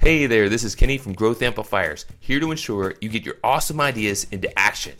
Hey 0.00 0.26
there, 0.26 0.48
this 0.48 0.62
is 0.62 0.76
Kenny 0.76 0.98
from 0.98 1.14
Growth 1.14 1.42
Amplifiers, 1.42 2.06
here 2.20 2.38
to 2.38 2.52
ensure 2.52 2.94
you 3.00 3.08
get 3.08 3.26
your 3.26 3.38
awesome 3.42 3.80
ideas 3.80 4.26
into 4.30 4.56
action 4.56 4.92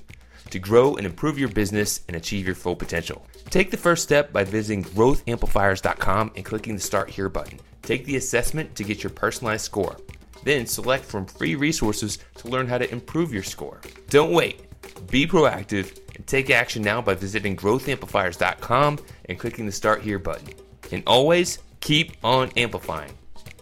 to 0.51 0.59
grow 0.59 0.97
and 0.97 1.07
improve 1.07 1.39
your 1.39 1.49
business 1.49 2.01
and 2.09 2.17
achieve 2.17 2.47
your 2.47 2.55
full 2.55 2.75
potential. 2.75 3.25
Take 3.51 3.71
the 3.71 3.77
first 3.77 4.03
step 4.03 4.33
by 4.33 4.43
visiting 4.43 4.83
growthamplifiers.com 4.85 6.33
and 6.35 6.45
clicking 6.45 6.75
the 6.75 6.81
Start 6.81 7.11
Here 7.11 7.29
button. 7.29 7.61
Take 7.83 8.05
the 8.05 8.17
assessment 8.17 8.75
to 8.75 8.85
get 8.85 9.03
your 9.03 9.11
personalized 9.11 9.65
score. 9.65 9.97
Then 10.43 10.67
select 10.67 11.05
from 11.05 11.27
free 11.27 11.55
resources 11.55 12.19
to 12.37 12.49
learn 12.49 12.67
how 12.67 12.79
to 12.79 12.91
improve 12.91 13.33
your 13.33 13.43
score. 13.43 13.81
Don't 14.09 14.33
wait. 14.33 14.66
Be 15.11 15.27
proactive 15.27 15.99
and 16.15 16.27
take 16.27 16.51
action 16.51 16.83
now 16.83 17.01
by 17.01 17.15
visiting 17.15 17.57
growthamplifiers.com 17.57 18.99
and 19.29 19.39
clicking 19.39 19.67
the 19.67 19.73
Start 19.73 20.03
Here 20.03 20.19
button. 20.19 20.49
And 20.93 21.03
always 21.07 21.59
keep 21.81 22.17
on 22.25 22.51
amplifying. 22.57 23.13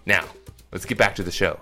Now, 0.07 0.25
let's 0.73 0.85
get 0.85 0.99
back 0.99 1.15
to 1.17 1.23
the 1.23 1.31
show. 1.31 1.61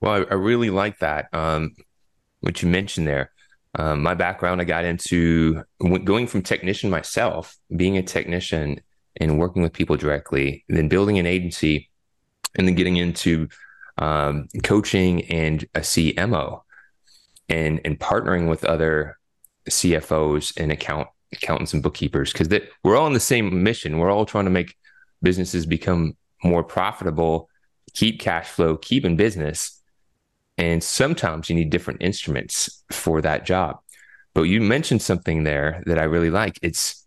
Well, 0.00 0.12
I, 0.12 0.18
I 0.30 0.34
really 0.34 0.70
like 0.70 0.98
that. 0.98 1.26
Um, 1.32 1.74
what 2.40 2.62
you 2.62 2.68
mentioned 2.68 3.06
there. 3.06 3.30
Um, 3.78 4.02
my 4.02 4.14
background, 4.14 4.60
I 4.60 4.64
got 4.64 4.84
into 4.84 5.62
going 6.04 6.26
from 6.26 6.42
technician 6.42 6.88
myself, 6.88 7.56
being 7.76 7.98
a 7.98 8.02
technician 8.02 8.80
and 9.20 9.38
working 9.38 9.62
with 9.62 9.72
people 9.72 9.96
directly, 9.96 10.64
then 10.68 10.88
building 10.88 11.18
an 11.18 11.26
agency, 11.26 11.90
and 12.54 12.66
then 12.66 12.74
getting 12.74 12.96
into 12.96 13.48
um, 13.98 14.48
coaching 14.62 15.24
and 15.24 15.64
a 15.74 15.80
CMO 15.80 16.62
and 17.48 17.80
and 17.84 17.98
partnering 17.98 18.48
with 18.48 18.64
other 18.64 19.18
CFOs 19.68 20.58
and 20.58 20.72
account 20.72 21.08
accountants 21.32 21.72
and 21.72 21.82
bookkeepers 21.82 22.32
because 22.32 22.48
we're 22.82 22.96
all 22.96 23.06
on 23.06 23.12
the 23.12 23.20
same 23.20 23.62
mission. 23.62 23.98
We're 23.98 24.10
all 24.10 24.26
trying 24.26 24.44
to 24.44 24.50
make 24.50 24.74
businesses 25.22 25.66
become 25.66 26.16
more 26.44 26.62
profitable, 26.62 27.48
keep 27.94 28.20
cash 28.20 28.48
flow, 28.48 28.76
keep 28.76 29.04
in 29.04 29.16
business. 29.16 29.82
And 30.58 30.82
sometimes 30.82 31.50
you 31.50 31.56
need 31.56 31.70
different 31.70 32.02
instruments 32.02 32.84
for 32.90 33.20
that 33.22 33.44
job. 33.44 33.78
But 34.34 34.44
you 34.44 34.60
mentioned 34.60 35.02
something 35.02 35.44
there 35.44 35.82
that 35.86 35.98
I 35.98 36.04
really 36.04 36.30
like. 36.30 36.58
It's 36.62 37.06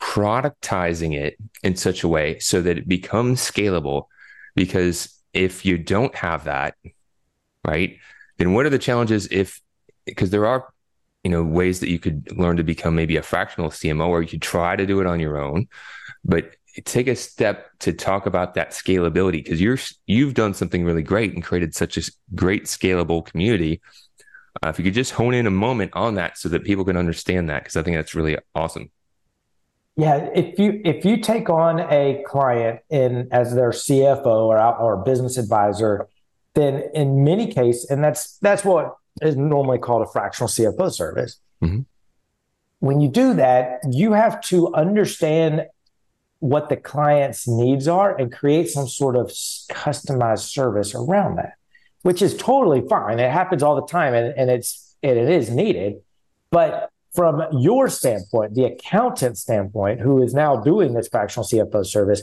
productizing 0.00 1.14
it 1.14 1.36
in 1.62 1.76
such 1.76 2.02
a 2.02 2.08
way 2.08 2.38
so 2.38 2.60
that 2.62 2.78
it 2.78 2.88
becomes 2.88 3.40
scalable 3.40 4.06
because 4.54 5.15
if 5.36 5.64
you 5.64 5.78
don't 5.78 6.14
have 6.14 6.44
that, 6.44 6.76
right, 7.64 7.98
then 8.38 8.52
what 8.52 8.66
are 8.66 8.70
the 8.70 8.78
challenges 8.78 9.28
if, 9.30 9.60
because 10.04 10.30
there 10.30 10.46
are, 10.46 10.72
you 11.24 11.30
know, 11.30 11.42
ways 11.42 11.80
that 11.80 11.90
you 11.90 11.98
could 11.98 12.36
learn 12.36 12.56
to 12.56 12.62
become 12.62 12.94
maybe 12.94 13.16
a 13.16 13.22
fractional 13.22 13.70
CMO 13.70 14.08
or 14.08 14.22
you 14.22 14.28
could 14.28 14.42
try 14.42 14.76
to 14.76 14.86
do 14.86 15.00
it 15.00 15.06
on 15.06 15.20
your 15.20 15.38
own, 15.38 15.68
but 16.24 16.54
take 16.84 17.08
a 17.08 17.16
step 17.16 17.70
to 17.80 17.92
talk 17.92 18.26
about 18.26 18.54
that 18.54 18.70
scalability 18.70 19.42
because 19.42 19.60
you're 19.60 19.78
you've 20.06 20.34
done 20.34 20.52
something 20.52 20.84
really 20.84 21.02
great 21.02 21.32
and 21.32 21.42
created 21.42 21.74
such 21.74 21.96
a 21.96 22.02
great 22.34 22.64
scalable 22.64 23.24
community. 23.24 23.80
Uh, 24.62 24.68
if 24.68 24.78
you 24.78 24.84
could 24.84 24.94
just 24.94 25.12
hone 25.12 25.34
in 25.34 25.46
a 25.46 25.50
moment 25.50 25.90
on 25.94 26.14
that 26.14 26.38
so 26.38 26.48
that 26.48 26.64
people 26.64 26.84
can 26.84 26.96
understand 26.96 27.50
that 27.50 27.62
because 27.62 27.76
i 27.76 27.82
think 27.82 27.94
that's 27.94 28.14
really 28.14 28.38
awesome 28.54 28.90
Yeah, 29.96 30.28
if 30.34 30.58
you 30.58 30.82
if 30.84 31.06
you 31.06 31.16
take 31.16 31.48
on 31.48 31.80
a 31.80 32.22
client 32.26 32.80
in 32.90 33.28
as 33.32 33.54
their 33.54 33.70
CFO 33.70 34.26
or 34.26 34.58
or 34.58 34.98
business 34.98 35.38
advisor, 35.38 36.06
then 36.54 36.90
in 36.94 37.24
many 37.24 37.50
cases, 37.50 37.90
and 37.90 38.04
that's 38.04 38.36
that's 38.38 38.62
what 38.62 38.96
is 39.22 39.36
normally 39.36 39.78
called 39.78 40.02
a 40.02 40.10
fractional 40.10 40.48
CFO 40.48 40.92
service. 40.92 41.40
Mm-hmm. 41.62 41.80
When 42.80 43.00
you 43.00 43.08
do 43.08 43.32
that, 43.34 43.80
you 43.90 44.12
have 44.12 44.40
to 44.42 44.74
understand 44.74 45.66
what 46.40 46.68
the 46.68 46.76
client's 46.76 47.48
needs 47.48 47.88
are 47.88 48.14
and 48.14 48.30
create 48.30 48.68
some 48.68 48.86
sort 48.86 49.16
of 49.16 49.28
customized 49.28 50.50
service 50.50 50.94
around 50.94 51.36
that, 51.36 51.54
which 52.02 52.20
is 52.20 52.36
totally 52.36 52.86
fine. 52.88 53.18
It 53.18 53.30
happens 53.30 53.62
all 53.62 53.76
the 53.76 53.86
time 53.86 54.12
and, 54.12 54.34
and 54.36 54.50
it's 54.50 54.94
and 55.02 55.18
it 55.18 55.30
is 55.30 55.50
needed. 55.50 56.02
But 56.50 56.90
from 57.16 57.42
your 57.52 57.88
standpoint, 57.88 58.54
the 58.54 58.64
accountant 58.64 59.38
standpoint, 59.38 60.00
who 60.00 60.22
is 60.22 60.34
now 60.34 60.56
doing 60.56 60.94
this 60.94 61.08
fractional 61.08 61.44
CFO 61.44 61.84
service, 61.84 62.22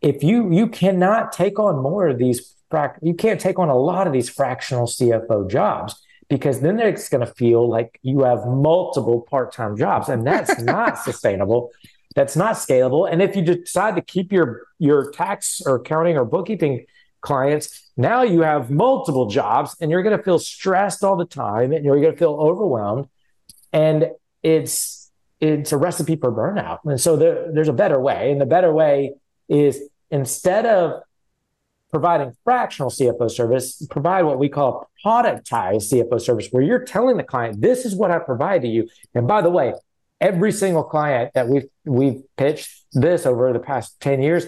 if 0.00 0.22
you 0.22 0.50
you 0.52 0.68
cannot 0.68 1.32
take 1.32 1.58
on 1.58 1.82
more 1.82 2.06
of 2.08 2.18
these 2.18 2.54
you 3.02 3.14
can't 3.14 3.40
take 3.40 3.58
on 3.58 3.68
a 3.68 3.76
lot 3.76 4.06
of 4.06 4.12
these 4.12 4.30
fractional 4.30 4.86
CFO 4.86 5.50
jobs 5.50 6.00
because 6.28 6.60
then 6.60 6.78
it's 6.78 7.08
going 7.08 7.26
to 7.26 7.34
feel 7.34 7.68
like 7.68 7.98
you 8.02 8.22
have 8.22 8.46
multiple 8.46 9.22
part-time 9.22 9.76
jobs 9.76 10.08
and 10.08 10.24
that's 10.24 10.60
not 10.62 10.96
sustainable. 10.96 11.72
That's 12.14 12.36
not 12.36 12.54
scalable. 12.54 13.10
And 13.10 13.20
if 13.20 13.34
you 13.34 13.42
decide 13.42 13.96
to 13.96 14.02
keep 14.02 14.32
your 14.32 14.62
your 14.78 15.10
tax 15.10 15.60
or 15.66 15.76
accounting 15.76 16.16
or 16.16 16.24
bookkeeping 16.24 16.86
clients 17.20 17.90
now 18.00 18.22
you 18.22 18.40
have 18.40 18.70
multiple 18.70 19.26
jobs 19.26 19.76
and 19.78 19.90
you're 19.90 20.02
going 20.02 20.16
to 20.16 20.22
feel 20.22 20.38
stressed 20.38 21.04
all 21.04 21.16
the 21.16 21.26
time 21.26 21.70
and 21.70 21.84
you're 21.84 22.00
going 22.00 22.12
to 22.12 22.18
feel 22.18 22.32
overwhelmed. 22.32 23.08
And 23.74 24.10
it's 24.42 25.10
it's 25.40 25.72
a 25.72 25.76
recipe 25.78 26.16
for 26.16 26.30
burnout. 26.30 26.80
And 26.84 27.00
so 27.00 27.16
there, 27.16 27.50
there's 27.52 27.68
a 27.68 27.72
better 27.72 27.98
way, 27.98 28.30
and 28.30 28.40
the 28.40 28.46
better 28.46 28.72
way 28.72 29.14
is 29.48 29.80
instead 30.10 30.66
of 30.66 31.02
providing 31.90 32.36
fractional 32.44 32.90
CFO 32.90 33.30
service, 33.30 33.84
provide 33.90 34.22
what 34.22 34.38
we 34.38 34.48
call 34.48 34.88
productized 35.04 35.92
CFO 35.92 36.20
service, 36.20 36.48
where 36.50 36.62
you're 36.62 36.84
telling 36.84 37.16
the 37.16 37.24
client, 37.24 37.60
"This 37.60 37.84
is 37.84 37.94
what 37.94 38.10
I 38.10 38.18
provide 38.18 38.62
to 38.62 38.68
you." 38.68 38.88
And 39.14 39.26
by 39.26 39.42
the 39.42 39.50
way, 39.50 39.74
every 40.20 40.52
single 40.52 40.84
client 40.84 41.32
that 41.34 41.48
we've 41.48 41.68
we've 41.84 42.22
pitched 42.36 42.84
this 42.92 43.26
over 43.26 43.52
the 43.52 43.58
past 43.58 43.98
ten 44.00 44.22
years 44.22 44.46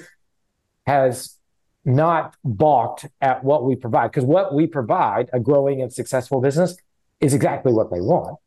has 0.87 1.38
not 1.84 2.37
balked 2.44 3.06
at 3.20 3.42
what 3.42 3.64
we 3.64 3.75
provide 3.75 4.08
because 4.08 4.25
what 4.25 4.54
we 4.54 4.66
provide, 4.66 5.28
a 5.32 5.40
growing 5.40 5.82
and 5.82 5.92
successful 5.92 6.40
business, 6.40 6.76
is 7.20 7.34
exactly 7.34 7.72
what 7.72 7.90
they 7.90 8.00
want. 8.00 8.38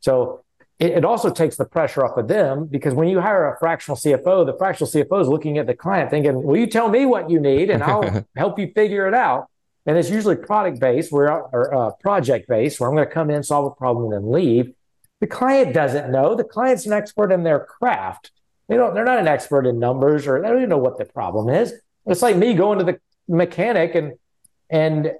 So 0.00 0.42
it, 0.82 1.04
also 1.04 1.30
takes 1.30 1.56
the 1.56 1.64
pressure 1.64 2.04
off 2.04 2.16
of 2.16 2.28
them 2.28 2.66
because 2.66 2.92
when 2.94 3.08
you 3.08 3.20
hire 3.20 3.52
a 3.52 3.58
fractional 3.58 3.96
CFO, 3.96 4.44
the 4.44 4.56
fractional 4.58 4.90
CFO 4.90 5.22
is 5.22 5.28
looking 5.28 5.58
at 5.58 5.66
the 5.66 5.74
client 5.74 6.10
thinking, 6.10 6.42
Will 6.42 6.56
you 6.56 6.66
tell 6.66 6.88
me 6.88 7.06
what 7.06 7.30
you 7.30 7.38
need, 7.38 7.70
and 7.70 7.82
I'll 7.82 8.26
help 8.36 8.58
you 8.58 8.72
figure 8.74 9.06
it 9.06 9.14
out." 9.14 9.48
And 9.86 9.96
it's 9.96 10.10
usually 10.10 10.36
product 10.36 10.80
based, 10.80 11.12
where 11.12 11.30
or 11.30 11.74
uh, 11.74 11.90
project 12.00 12.48
based, 12.48 12.78
where 12.78 12.88
I'm 12.88 12.96
going 12.96 13.06
to 13.06 13.14
come 13.14 13.30
in, 13.30 13.42
solve 13.42 13.66
a 13.66 13.74
problem, 13.74 14.06
and 14.06 14.12
then 14.12 14.32
leave. 14.32 14.72
The 15.20 15.26
client 15.26 15.72
doesn't 15.74 16.10
know. 16.10 16.34
The 16.34 16.44
client's 16.44 16.86
an 16.86 16.92
expert 16.92 17.32
in 17.32 17.42
their 17.42 17.60
craft. 17.60 18.32
They 18.68 18.76
don't. 18.76 18.94
They're 18.94 19.04
not 19.04 19.18
an 19.18 19.28
expert 19.28 19.66
in 19.66 19.78
numbers, 19.78 20.26
or 20.26 20.40
they 20.40 20.48
don't 20.48 20.58
even 20.58 20.68
know 20.68 20.78
what 20.78 20.98
the 20.98 21.04
problem 21.04 21.48
is. 21.48 21.74
It's 22.06 22.22
like 22.22 22.36
me 22.36 22.54
going 22.54 22.78
to 22.78 22.84
the 22.84 23.00
mechanic 23.28 23.94
and 23.94 24.14
and 24.70 25.12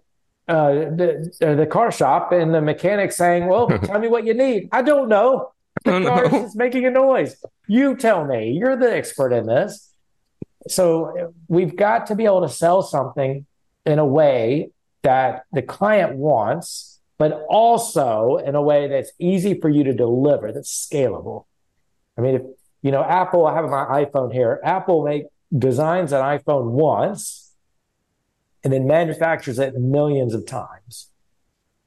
uh, 0.53 0.73
the, 0.91 1.35
uh, 1.41 1.55
the 1.55 1.67
car 1.67 1.91
shop 1.91 2.31
and 2.31 2.53
the 2.53 2.61
mechanic 2.61 3.11
saying, 3.11 3.47
"Well, 3.47 3.69
tell 3.85 3.99
me 3.99 4.09
what 4.09 4.27
you 4.27 4.35
need." 4.35 4.69
I 4.71 4.83
don't 4.83 5.09
know. 5.09 5.53
The 5.85 5.95
oh, 5.95 6.05
car 6.05 6.45
is 6.45 6.55
making 6.55 6.85
a 6.85 6.91
noise. 6.91 7.43
You 7.67 7.97
tell 7.97 8.27
me. 8.27 8.53
You're 8.53 8.77
the 8.77 8.95
expert 8.95 9.33
in 9.33 9.47
this. 9.47 9.91
So 10.69 11.33
we've 11.49 11.75
got 11.75 12.07
to 12.09 12.15
be 12.15 12.27
able 12.27 12.43
to 12.43 12.51
sell 12.51 12.83
something 12.83 13.47
in 13.87 13.99
a 13.99 14.05
way 14.05 14.71
that 15.03 15.45
the 15.53 15.63
client 15.63 16.17
wants, 16.17 17.01
but 17.17 17.45
also 17.49 18.37
in 18.37 18.55
a 18.55 18.63
way 18.63 18.89
that's 18.89 19.11
easy 19.19 19.59
for 19.59 19.71
you 19.71 19.85
to 19.85 19.95
deliver, 19.95 20.53
that's 20.53 20.71
scalable. 20.71 21.47
I 22.19 22.21
mean, 22.21 22.35
if 22.37 22.43
you 22.83 22.91
know, 22.91 23.03
Apple, 23.03 23.47
I 23.47 23.55
have 23.55 23.65
my 23.71 24.05
iPhone 24.05 24.33
here. 24.33 24.61
Apple 24.63 25.03
make 25.03 25.25
designs 25.57 26.13
an 26.13 26.21
iPhone 26.21 26.73
once 26.73 27.42
and 28.65 28.73
then 28.73 28.87
manufactures 28.87 29.59
it 29.59 29.75
millions 29.77 30.35
of 30.35 30.47
times. 30.47 31.09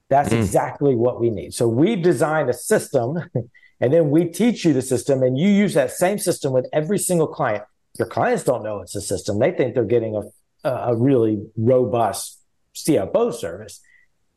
That's 0.08 0.30
mm. 0.30 0.38
exactly 0.38 0.94
what 0.94 1.20
we 1.20 1.30
need. 1.30 1.54
So 1.54 1.68
we've 1.68 2.02
designed 2.02 2.48
a 2.50 2.54
system 2.54 3.18
and 3.80 3.92
then 3.92 4.10
we 4.10 4.26
teach 4.26 4.64
you 4.64 4.72
the 4.72 4.82
system 4.82 5.22
and 5.22 5.38
you 5.38 5.48
use 5.48 5.74
that 5.74 5.90
same 5.90 6.18
system 6.18 6.52
with 6.52 6.66
every 6.72 6.98
single 6.98 7.26
client. 7.26 7.64
Your 7.98 8.08
clients 8.08 8.44
don't 8.44 8.62
know 8.62 8.80
it's 8.80 8.94
a 8.94 9.00
system. 9.00 9.38
They 9.38 9.52
think 9.52 9.74
they're 9.74 9.84
getting 9.84 10.16
a, 10.16 10.68
a 10.68 10.94
really 10.94 11.46
robust 11.56 12.40
CFO 12.74 13.32
service, 13.32 13.80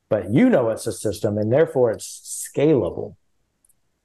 but 0.07 0.31
you 0.31 0.49
know 0.49 0.69
it's 0.69 0.87
a 0.87 0.93
system 0.93 1.37
and 1.37 1.51
therefore 1.51 1.91
it's 1.91 2.49
scalable. 2.55 3.15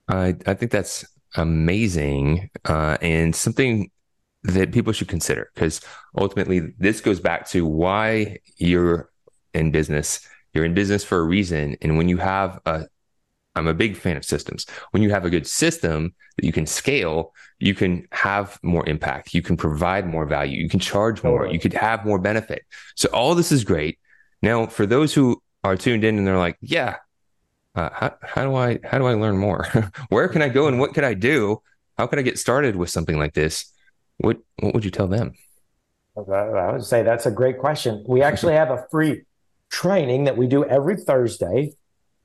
I, 0.09 0.37
I 0.47 0.55
think 0.55 0.71
that's 0.71 1.05
amazing 1.37 2.51
uh, 2.65 2.99
and 3.01 3.35
something 3.35 3.91
that 4.45 4.73
people 4.73 4.93
should 4.93 5.09
consider 5.09 5.51
because 5.55 5.81
ultimately 6.19 6.61
this 6.79 7.01
goes 7.01 7.19
back 7.19 7.49
to 7.49 7.67
why 7.67 8.39
you're 8.57 9.11
in 9.55 9.71
business. 9.71 10.27
You're 10.53 10.67
in 10.67 10.75
business 10.75 11.03
for 11.03 11.19
a 11.19 11.23
reason. 11.23 11.77
And 11.81 11.97
when 11.97 12.09
you 12.09 12.19
have 12.19 12.61
a, 12.67 12.85
I'm 13.57 13.67
a 13.67 13.75
big 13.75 13.97
fan 13.97 14.17
of 14.17 14.25
systems. 14.25 14.67
When 14.91 15.03
you 15.03 15.11
have 15.11 15.25
a 15.25 15.31
good 15.31 15.47
system 15.47 16.15
that 16.37 16.45
you 16.45 16.53
can 16.53 16.67
scale, 16.67 17.33
you 17.59 17.75
can 17.75 18.07
have 18.13 18.59
more 18.63 18.87
impact. 18.89 19.33
You 19.33 19.43
can 19.43 19.57
provide 19.57 20.07
more 20.07 20.27
value. 20.27 20.61
You 20.61 20.69
can 20.69 20.81
charge 20.81 21.23
more. 21.23 21.47
You 21.47 21.59
could 21.59 21.73
have 21.73 22.05
more 22.05 22.19
benefit. 22.19 22.63
So 22.97 23.09
all 23.11 23.35
this 23.35 23.51
is 23.51 23.65
great. 23.65 23.99
Now, 24.43 24.67
for 24.67 24.87
those 24.87 25.15
who 25.15 25.43
are 25.63 25.77
tuned 25.77 26.05
in 26.05 26.19
and 26.19 26.27
they're 26.27 26.37
like, 26.37 26.59
yeah, 26.61 26.97
uh, 27.75 27.89
how, 27.93 28.15
how 28.23 28.45
do 28.45 28.55
I, 28.55 28.79
how 28.85 28.99
do 28.99 29.07
I 29.07 29.15
learn 29.15 29.39
more? 29.39 29.67
Where 30.11 30.29
can 30.29 30.43
I 30.43 30.49
go 30.49 30.67
and 30.69 30.79
what 30.79 30.93
can 30.93 31.05
I 31.05 31.15
do? 31.15 31.63
How 31.97 32.07
can 32.07 32.19
I 32.19 32.23
get 32.23 32.39
started 32.39 32.77
with 32.77 32.91
something 32.91 33.17
like 33.17 33.35
this? 33.35 33.73
What 34.19 34.39
what 34.61 34.75
would 34.75 34.85
you 34.85 34.91
tell 34.91 35.09
them? 35.09 35.35
I 36.17 36.73
would 36.73 36.85
say 36.85 37.03
that's 37.03 37.27
a 37.27 37.31
great 37.31 37.59
question. 37.59 38.05
We 38.07 38.23
actually 38.23 38.55
have 38.55 38.71
a 38.71 38.87
free 38.91 39.23
training 39.71 40.25
that 40.25 40.37
we 40.37 40.47
do 40.47 40.65
every 40.65 40.97
Thursday 40.97 41.73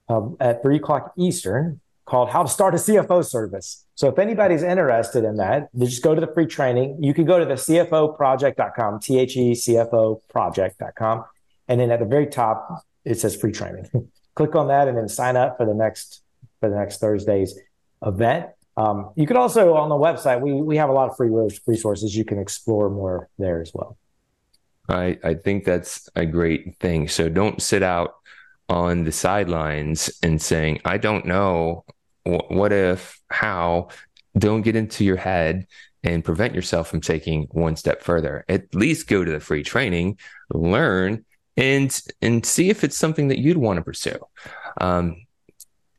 um, 0.08 0.38
at 0.40 0.62
three 0.62 0.78
o'clock 0.78 1.14
Eastern 1.18 1.82
called 2.06 2.30
How 2.30 2.44
to 2.44 2.50
Start 2.50 2.74
a 2.74 2.78
CFO 2.78 3.26
Service. 3.26 3.86
So 3.96 4.08
if 4.10 4.20
anybody's 4.20 4.64
interested 4.64 5.24
in 5.24 5.38
that, 5.38 5.70
just 5.78 6.04
go 6.04 6.14
to 6.14 6.22
the 6.22 6.32
free 6.34 6.48
training. 6.48 6.98
You 7.02 7.14
can 7.14 7.26
go 7.26 7.40
to 7.40 7.46
the 7.46 7.54
CFOproject.com, 7.54 9.00
T 9.00 9.20
H 9.20 9.38
E 9.38 9.52
CFO 9.54 10.22
project.com. 10.30 11.26
And 11.68 11.80
then 11.80 11.92
at 11.92 12.00
the 12.00 12.06
very 12.06 12.28
top, 12.28 12.84
it 13.06 13.20
says 13.20 13.36
free 13.36 13.52
training. 13.52 13.88
Click 14.36 14.56
on 14.56 14.68
that 14.68 14.88
and 14.88 14.98
then 14.98 15.08
sign 15.08 15.36
up 15.36 15.58
for 15.58 15.66
the 15.66 15.74
next 15.74 16.22
for 16.60 16.70
the 16.70 16.76
next 16.76 17.00
Thursday's 17.00 17.58
event. 18.06 18.48
Um, 18.80 19.12
you 19.18 19.28
could 19.28 19.36
also 19.36 19.74
on 19.74 19.90
the 19.90 19.96
website 19.96 20.40
we 20.40 20.54
we 20.54 20.78
have 20.78 20.90
a 20.90 20.94
lot 20.94 21.10
of 21.10 21.18
free 21.18 21.30
resources. 21.68 22.16
You 22.16 22.24
can 22.24 22.40
explore 22.40 22.90
more 22.90 23.30
there 23.38 23.62
as 23.62 23.72
well. 23.74 23.98
I 24.88 25.20
I 25.22 25.34
think 25.34 25.66
that's 25.66 26.08
a 26.16 26.26
great 26.26 26.78
thing. 26.78 27.10
So 27.10 27.28
don't 27.28 27.62
sit 27.62 27.84
out 27.84 28.16
on 28.70 29.04
the 29.04 29.12
sidelines 29.12 30.10
and 30.24 30.42
saying 30.42 30.80
I 30.86 30.98
don't 30.98 31.26
know 31.26 31.84
what 32.24 32.72
if 32.72 33.20
how. 33.30 33.90
Don't 34.38 34.62
get 34.62 34.78
into 34.78 35.04
your 35.04 35.18
head 35.18 35.68
and 36.04 36.24
prevent 36.24 36.56
yourself 36.56 36.88
from 36.88 37.02
taking 37.02 37.48
one 37.52 37.76
step 37.76 38.02
further. 38.02 38.46
At 38.48 38.74
least 38.74 39.08
go 39.10 39.26
to 39.26 39.32
the 39.32 39.42
free 39.42 39.64
training, 39.64 40.20
learn, 40.54 41.26
and 41.58 42.02
and 42.22 42.46
see 42.46 42.70
if 42.70 42.86
it's 42.86 42.96
something 42.96 43.28
that 43.28 43.40
you'd 43.40 43.58
want 43.58 43.78
to 43.78 43.84
pursue. 43.84 44.20
Um, 44.80 45.26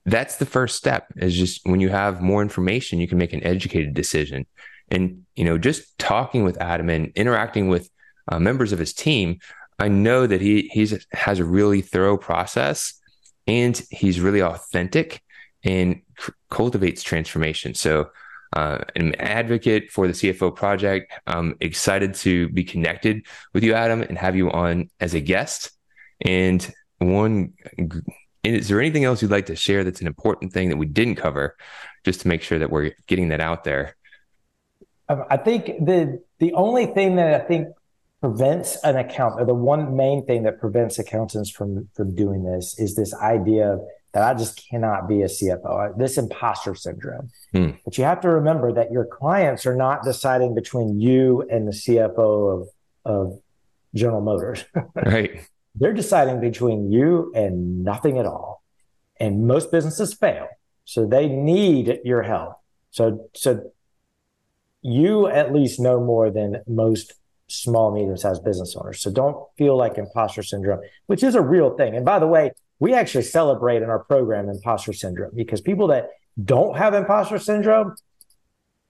that's 0.07 0.37
the 0.37 0.47
first 0.47 0.77
step 0.77 1.07
is 1.17 1.37
just 1.37 1.61
when 1.65 1.81
you 1.81 1.89
have 1.89 2.21
more 2.21 2.43
information 2.43 3.01
you 3.01 3.09
can 3.09 3.19
make 3.19 3.33
an 3.33 3.45
educated 3.45 3.95
decision 3.95 4.47
and 4.91 5.25
you 5.37 5.45
know 5.45 5.59
just 5.59 5.99
talking 5.99 6.45
with 6.45 6.61
adam 6.61 6.89
and 6.89 7.13
interacting 7.15 7.69
with 7.69 7.91
uh, 8.29 8.39
members 8.39 8.73
of 8.73 8.79
his 8.79 8.93
team 8.93 9.39
i 9.79 9.89
know 9.89 10.27
that 10.27 10.41
he 10.41 10.71
he's 10.73 11.07
has 11.13 11.39
a 11.39 11.45
really 11.45 11.81
thorough 11.81 12.17
process 12.17 12.95
and 13.47 13.83
he's 13.91 14.21
really 14.21 14.43
authentic 14.43 15.23
and 15.65 16.01
c- 16.19 16.33
cultivates 16.51 17.03
transformation 17.03 17.75
so 17.75 18.11
uh, 18.53 18.79
I'm 18.97 19.09
an 19.09 19.15
advocate 19.17 19.93
for 19.93 20.07
the 20.07 20.13
CFO 20.13 20.55
project. 20.55 21.13
I'm 21.27 21.57
excited 21.61 22.15
to 22.15 22.49
be 22.49 22.65
connected 22.65 23.25
with 23.55 23.63
you, 23.63 23.75
Adam, 23.75 24.03
and 24.03 24.19
have 24.19 24.35
you 24.35 24.51
on 24.51 24.91
as 24.99 25.15
a 25.15 25.21
guest. 25.21 25.71
And 26.23 26.69
one 26.99 27.55
is 28.45 28.69
there 28.69 28.81
anything 28.81 29.05
else 29.05 29.23
you'd 29.23 29.31
like 29.31 29.47
to 29.47 29.57
share 29.57 29.85
that's 29.85 30.01
an 30.01 30.07
important 30.07 30.53
thing 30.53 30.69
that 30.69 30.77
we 30.77 30.87
didn't 30.87 31.17
cover 31.17 31.57
just 32.05 32.21
to 32.21 32.29
make 32.29 32.43
sure 32.43 32.59
that 32.59 32.71
we're 32.71 32.93
getting 33.07 33.29
that 33.29 33.41
out 33.41 33.65
there 33.65 33.97
um, 35.09 35.25
i 35.31 35.37
think 35.37 35.67
the 35.85 36.23
the 36.39 36.53
only 36.55 36.87
thing 36.87 37.17
that 37.17 37.41
i 37.41 37.45
think 37.45 37.69
prevents 38.21 38.77
an 38.85 38.97
account 38.97 39.41
or 39.41 39.47
the 39.47 39.55
one 39.55 39.97
main 39.97 40.25
thing 40.27 40.43
that 40.43 40.61
prevents 40.61 40.99
accountants 40.99 41.51
from 41.51 41.89
from 41.95 42.15
doing 42.15 42.45
this 42.45 42.79
is 42.79 42.95
this 42.95 43.15
idea 43.15 43.73
of 43.73 43.81
that 44.13 44.25
I 44.25 44.35
just 44.35 44.69
cannot 44.69 45.09
be 45.09 45.23
a 45.23 45.27
CFO, 45.27 45.97
this 45.97 46.19
imposter 46.19 46.75
syndrome. 46.75 47.31
Hmm. 47.53 47.71
But 47.85 47.97
you 47.97 48.05
have 48.05 48.21
to 48.23 48.29
remember 48.29 48.73
that 48.73 48.91
your 48.91 49.05
clients 49.05 49.67
are 49.67 49.77
not 49.77 50.03
deciding 50.03 50.55
between 50.55 51.01
you 51.01 51.47
and 51.49 51.69
the 51.69 51.73
CFO 51.73 52.63
of, 52.63 52.69
of 53.05 53.41
General 53.95 54.21
Motors. 54.21 54.65
right. 54.95 55.47
They're 55.75 55.93
deciding 55.93 56.41
between 56.41 56.91
you 56.91 57.33
and 57.35 57.85
nothing 57.85 58.19
at 58.19 58.27
all. 58.27 58.63
And 59.19 59.47
most 59.47 59.71
businesses 59.71 60.15
fail. 60.15 60.49
So 60.85 61.07
they 61.07 61.29
need 61.29 62.01
your 62.05 62.23
help. 62.23 62.55
So, 62.91 63.29
so 63.35 63.71
you 64.83 65.29
at 65.29 65.53
least 65.53 65.79
know 65.79 66.01
more 66.01 66.31
than 66.31 66.63
most 66.67 67.15
small, 67.49 67.93
medium 67.93 68.17
sized 68.17 68.45
business 68.45 68.75
owners. 68.77 69.01
So 69.01 69.13
don't 69.13 69.37
feel 69.59 69.77
like 69.77 69.99
imposter 69.99 70.43
syndrome, 70.43 70.81
which 71.07 71.23
is 71.23 71.35
a 71.35 71.41
real 71.41 71.77
thing. 71.77 71.97
And 71.97 72.05
by 72.05 72.19
the 72.19 72.27
way, 72.27 72.53
we 72.79 72.95
actually 72.95 73.25
celebrate 73.25 73.83
in 73.83 73.91
our 73.91 73.99
program 74.01 74.49
imposter 74.49 74.93
syndrome 74.93 75.33
because 75.35 75.61
people 75.61 75.89
that 75.89 76.09
don't 76.43 76.77
have 76.77 76.95
imposter 76.95 77.39
syndrome 77.39 77.95